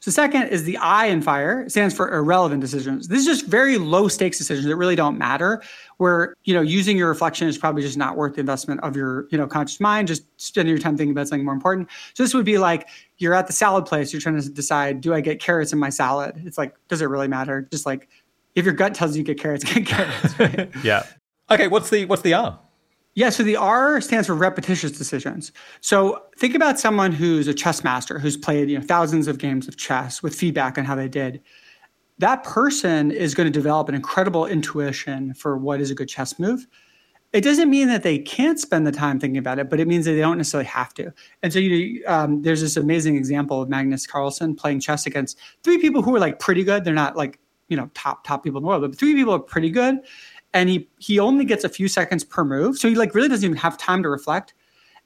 So 0.00 0.10
second 0.10 0.48
is 0.48 0.64
the 0.64 0.78
I 0.78 1.06
in 1.06 1.20
fire. 1.20 1.60
It 1.60 1.70
stands 1.70 1.94
for 1.94 2.10
irrelevant 2.10 2.62
decisions. 2.62 3.08
This 3.08 3.20
is 3.20 3.26
just 3.26 3.46
very 3.46 3.76
low 3.76 4.08
stakes 4.08 4.38
decisions 4.38 4.66
that 4.66 4.76
really 4.76 4.96
don't 4.96 5.18
matter. 5.18 5.62
Where 5.98 6.34
you 6.44 6.54
know 6.54 6.62
using 6.62 6.96
your 6.96 7.08
reflection 7.08 7.46
is 7.48 7.58
probably 7.58 7.82
just 7.82 7.98
not 7.98 8.16
worth 8.16 8.34
the 8.34 8.40
investment 8.40 8.80
of 8.80 8.96
your 8.96 9.28
you 9.30 9.36
know 9.36 9.46
conscious 9.46 9.78
mind. 9.78 10.08
Just 10.08 10.22
spending 10.38 10.70
your 10.70 10.80
time 10.80 10.96
thinking 10.96 11.12
about 11.12 11.28
something 11.28 11.44
more 11.44 11.52
important. 11.52 11.88
So 12.14 12.22
this 12.22 12.32
would 12.32 12.46
be 12.46 12.56
like 12.56 12.88
you're 13.18 13.34
at 13.34 13.46
the 13.46 13.52
salad 13.52 13.84
place. 13.84 14.12
You're 14.12 14.22
trying 14.22 14.40
to 14.40 14.48
decide, 14.48 15.02
do 15.02 15.12
I 15.12 15.20
get 15.20 15.38
carrots 15.38 15.72
in 15.74 15.78
my 15.78 15.90
salad? 15.90 16.42
It's 16.46 16.56
like, 16.56 16.74
does 16.88 17.02
it 17.02 17.06
really 17.06 17.28
matter? 17.28 17.68
Just 17.70 17.84
like 17.84 18.08
if 18.54 18.64
your 18.64 18.74
gut 18.74 18.94
tells 18.94 19.16
you 19.16 19.22
get 19.22 19.38
carrots, 19.38 19.64
get 19.74 19.86
carrots. 19.86 20.38
Right? 20.38 20.70
yeah. 20.82 21.04
Okay. 21.50 21.68
What's 21.68 21.90
the 21.90 22.06
what's 22.06 22.22
the 22.22 22.32
R? 22.32 22.58
Yeah, 23.14 23.30
so 23.30 23.42
the 23.42 23.56
R 23.56 24.00
stands 24.00 24.28
for 24.28 24.34
repetitious 24.34 24.92
decisions. 24.92 25.50
So 25.80 26.22
think 26.38 26.54
about 26.54 26.78
someone 26.78 27.10
who's 27.10 27.48
a 27.48 27.54
chess 27.54 27.82
master 27.82 28.18
who's 28.18 28.36
played 28.36 28.70
you 28.70 28.78
know 28.78 28.84
thousands 28.84 29.26
of 29.26 29.38
games 29.38 29.66
of 29.66 29.76
chess 29.76 30.22
with 30.22 30.34
feedback 30.34 30.78
on 30.78 30.84
how 30.84 30.94
they 30.94 31.08
did. 31.08 31.40
That 32.18 32.44
person 32.44 33.10
is 33.10 33.34
going 33.34 33.46
to 33.46 33.58
develop 33.58 33.88
an 33.88 33.94
incredible 33.94 34.46
intuition 34.46 35.34
for 35.34 35.56
what 35.56 35.80
is 35.80 35.90
a 35.90 35.94
good 35.94 36.08
chess 36.08 36.38
move. 36.38 36.66
It 37.32 37.42
doesn't 37.42 37.70
mean 37.70 37.88
that 37.88 38.02
they 38.02 38.18
can't 38.18 38.58
spend 38.58 38.86
the 38.86 38.92
time 38.92 39.18
thinking 39.20 39.38
about 39.38 39.58
it, 39.58 39.70
but 39.70 39.80
it 39.80 39.88
means 39.88 40.04
that 40.04 40.12
they 40.12 40.20
don't 40.20 40.36
necessarily 40.36 40.66
have 40.66 40.92
to. 40.94 41.12
And 41.42 41.52
so 41.52 41.58
you 41.58 42.02
know, 42.02 42.12
um, 42.12 42.42
there's 42.42 42.60
this 42.60 42.76
amazing 42.76 43.16
example 43.16 43.62
of 43.62 43.68
Magnus 43.68 44.06
Carlsen 44.06 44.54
playing 44.54 44.80
chess 44.80 45.06
against 45.06 45.38
three 45.64 45.78
people 45.78 46.02
who 46.02 46.14
are 46.14 46.20
like 46.20 46.38
pretty 46.38 46.64
good. 46.64 46.84
They're 46.84 46.94
not 46.94 47.16
like 47.16 47.40
you 47.68 47.76
know 47.76 47.90
top 47.94 48.24
top 48.24 48.44
people 48.44 48.58
in 48.58 48.62
the 48.62 48.68
world, 48.68 48.82
but 48.82 48.96
three 48.96 49.14
people 49.14 49.34
are 49.34 49.40
pretty 49.40 49.70
good, 49.70 49.98
and 50.54 50.68
he 50.68 50.88
he 50.98 51.18
only 51.18 51.44
gets 51.44 51.64
a 51.64 51.68
few 51.68 51.88
seconds 51.88 52.24
per 52.24 52.44
move, 52.44 52.78
so 52.78 52.88
he 52.88 52.94
like 52.94 53.14
really 53.14 53.28
doesn't 53.28 53.44
even 53.44 53.56
have 53.56 53.76
time 53.78 54.02
to 54.02 54.08
reflect, 54.08 54.54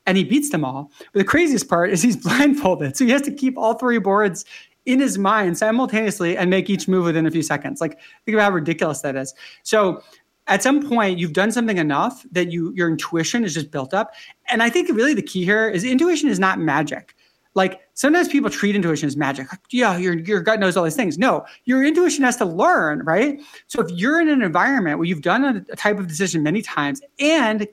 and 0.07 0.17
he 0.17 0.25
beats 0.25 0.51
them 0.51 0.65
all. 0.65 0.91
But 1.13 1.21
the 1.21 1.25
craziest 1.25 1.69
part 1.69 1.91
is 1.91 2.03
he's 2.03 2.17
blindfolded, 2.25 2.97
so 2.97 3.05
he 3.05 3.11
has 3.11 3.23
to 3.23 3.33
keep 3.33 3.57
all 3.57 3.75
three 3.75 3.99
boards 3.99 4.45
in 4.87 5.01
his 5.01 5.17
mind 5.17 5.57
simultaneously 5.57 6.37
and 6.37 6.51
make 6.51 6.69
each 6.69 6.89
move 6.89 7.05
within 7.05 7.27
a 7.27 7.31
few 7.31 7.43
seconds. 7.43 7.81
Like 7.81 7.99
think 8.27 8.35
about 8.35 8.45
how 8.45 8.51
ridiculous 8.51 9.01
that 9.01 9.17
is. 9.17 9.33
So 9.63 10.03
at 10.47 10.63
some 10.63 10.87
point 10.87 11.19
you've 11.19 11.33
done 11.33 11.51
something 11.51 11.79
enough 11.79 12.25
that 12.33 12.53
you 12.53 12.73
your 12.75 12.89
intuition 12.89 13.45
is 13.45 13.55
just 13.55 13.71
built 13.71 13.95
up 13.95 14.13
and 14.51 14.63
i 14.63 14.69
think 14.69 14.89
really 14.91 15.15
the 15.15 15.23
key 15.23 15.45
here 15.45 15.69
is 15.69 15.85
intuition 15.85 16.29
is 16.29 16.39
not 16.39 16.59
magic 16.59 17.15
like 17.55 17.81
sometimes 17.95 18.29
people 18.29 18.51
treat 18.51 18.77
intuition 18.77 19.07
as 19.07 19.17
magic. 19.17 19.51
Like, 19.51 19.61
yeah, 19.71 19.97
your, 19.97 20.15
your 20.19 20.41
gut 20.41 20.61
knows 20.61 20.77
all 20.77 20.85
these 20.85 20.97
things. 20.97 21.19
No, 21.19 21.45
your 21.65 21.85
intuition 21.85 22.25
has 22.25 22.37
to 22.37 22.45
learn, 22.45 23.01
right? 23.01 23.41
So 23.69 23.81
if 23.81 23.91
you're 23.91 24.21
in 24.21 24.29
an 24.29 24.43
environment 24.43 24.99
where 24.99 25.07
you've 25.07 25.23
done 25.23 25.45
a, 25.45 25.65
a 25.73 25.77
type 25.77 25.99
of 25.99 26.07
decision 26.07 26.43
many 26.43 26.63
times 26.63 27.01
and 27.19 27.67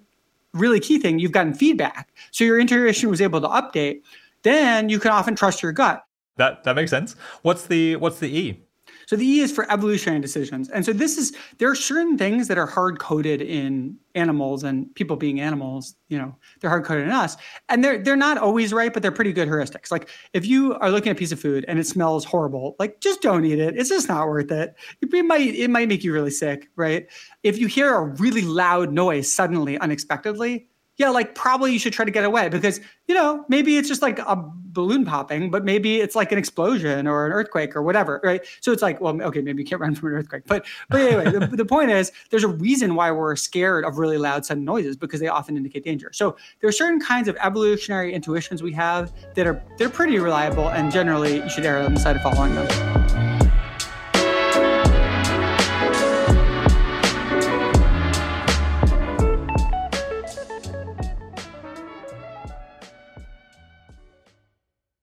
really 0.54 0.80
key 0.80 1.00
thing, 1.00 1.20
you've 1.20 1.32
gotten 1.32 1.54
feedback. 1.54 2.10
So 2.32 2.44
your 2.44 2.60
intuition 2.60 3.10
was 3.10 3.22
able 3.22 3.42
to 3.42 3.48
update, 3.48 4.02
then 4.44 4.90
you 4.90 5.00
can 5.00 5.12
often 5.12 5.36
trust 5.36 5.62
your 5.62 5.72
gut. 5.72 6.04
That 6.38 6.64
that 6.64 6.76
makes 6.76 6.90
sense. 6.90 7.16
What's 7.42 7.68
the 7.68 7.98
what's 7.98 8.20
the 8.20 8.36
E? 8.36 8.64
So 9.12 9.18
the 9.18 9.26
E 9.26 9.42
is 9.42 9.52
for 9.52 9.70
evolutionary 9.70 10.22
decisions. 10.22 10.70
And 10.70 10.86
so 10.86 10.94
this 10.94 11.18
is 11.18 11.34
there 11.58 11.70
are 11.70 11.76
certain 11.76 12.18
things 12.18 12.48
that 12.48 12.58
are 12.58 12.66
hard 12.66 12.98
coded 12.98 13.42
in 13.42 13.98
animals 14.16 14.64
and 14.64 14.96
people 14.96 15.18
being 15.18 15.42
animals, 15.42 15.96
you 16.08 16.18
know, 16.18 16.34
they're 16.62 16.70
hard 16.70 16.86
coded 16.86 17.08
in 17.08 17.12
us. 17.12 17.36
And 17.68 17.84
they're 17.84 18.02
they're 18.02 18.16
not 18.16 18.38
always 18.38 18.72
right, 18.72 18.94
but 18.94 19.02
they're 19.02 19.12
pretty 19.12 19.34
good 19.34 19.50
heuristics. 19.50 19.92
Like 19.92 20.08
if 20.32 20.46
you 20.46 20.76
are 20.76 20.90
looking 20.90 21.10
at 21.10 21.18
a 21.18 21.20
piece 21.20 21.34
of 21.34 21.42
food 21.42 21.66
and 21.68 21.78
it 21.78 21.86
smells 21.86 22.24
horrible, 22.24 22.78
like 22.80 23.02
just 23.02 23.22
don't 23.22 23.44
eat 23.44 23.60
it. 23.60 23.78
It's 23.78 23.90
just 23.90 24.08
not 24.08 24.30
worth 24.30 24.50
it. 24.50 24.76
It 25.02 25.26
might 25.26 25.56
it 25.56 25.70
might 25.70 25.90
make 25.90 26.06
you 26.06 26.14
really 26.14 26.32
sick, 26.32 26.70
right? 26.78 27.06
If 27.44 27.58
you 27.58 27.68
hear 27.68 27.94
a 27.94 28.06
really 28.06 28.44
loud 28.44 28.94
noise 28.94 29.30
suddenly, 29.30 29.78
unexpectedly, 29.78 30.70
yeah, 31.02 31.10
like 31.10 31.34
probably 31.34 31.74
you 31.74 31.80
should 31.80 31.94
try 31.94 32.06
to 32.06 32.12
get 32.12 32.24
away 32.24 32.48
because, 32.48 32.80
you 33.08 33.16
know, 33.16 33.44
maybe 33.50 33.76
it's 33.76 33.88
just 33.88 34.04
like 34.04 34.20
a 34.20 34.36
balloon 34.68 35.04
popping, 35.04 35.50
but 35.50 35.66
maybe 35.66 36.00
it's 36.00 36.16
like 36.16 36.32
an 36.32 36.38
explosion 36.38 37.08
or 37.08 37.26
an 37.26 37.32
earthquake 37.32 37.76
or 37.76 37.82
whatever, 37.82 38.22
right? 38.24 38.46
So 38.60 38.72
it's 38.72 38.84
like, 38.84 39.02
well, 39.02 39.20
okay, 39.20 39.42
maybe 39.42 39.64
you 39.64 39.68
can't 39.68 39.82
run 39.82 39.96
from 39.96 40.10
an 40.10 40.14
earthquake. 40.14 40.44
But 40.46 40.64
but 40.90 41.02
anyway, 41.02 41.32
the, 41.32 41.48
the 41.58 41.66
point 41.66 41.90
is 41.90 42.12
there's 42.30 42.44
a 42.44 42.50
reason 42.50 42.94
why 42.94 43.10
we're 43.10 43.36
scared 43.36 43.84
of 43.84 43.98
really 43.98 44.20
loud 44.20 44.46
sudden 44.46 44.64
noises 44.64 44.96
because 44.96 45.20
they 45.20 45.28
often 45.28 45.58
indicate 45.58 45.84
danger. 45.84 46.12
So 46.14 46.38
there 46.60 46.70
are 46.70 46.72
certain 46.72 47.02
kinds 47.02 47.28
of 47.28 47.36
evolutionary 47.42 48.14
intuitions 48.14 48.62
we 48.62 48.74
have 48.74 49.12
that 49.34 49.48
are 49.48 49.60
they're 49.80 49.90
pretty 49.90 50.20
reliable 50.20 50.70
and 50.70 50.92
generally 50.92 51.38
you 51.38 51.50
should 51.50 51.66
err 51.66 51.80
on 51.80 51.96
the 51.96 52.00
side 52.00 52.16
of 52.16 52.22
following 52.22 52.54
them. 52.54 53.31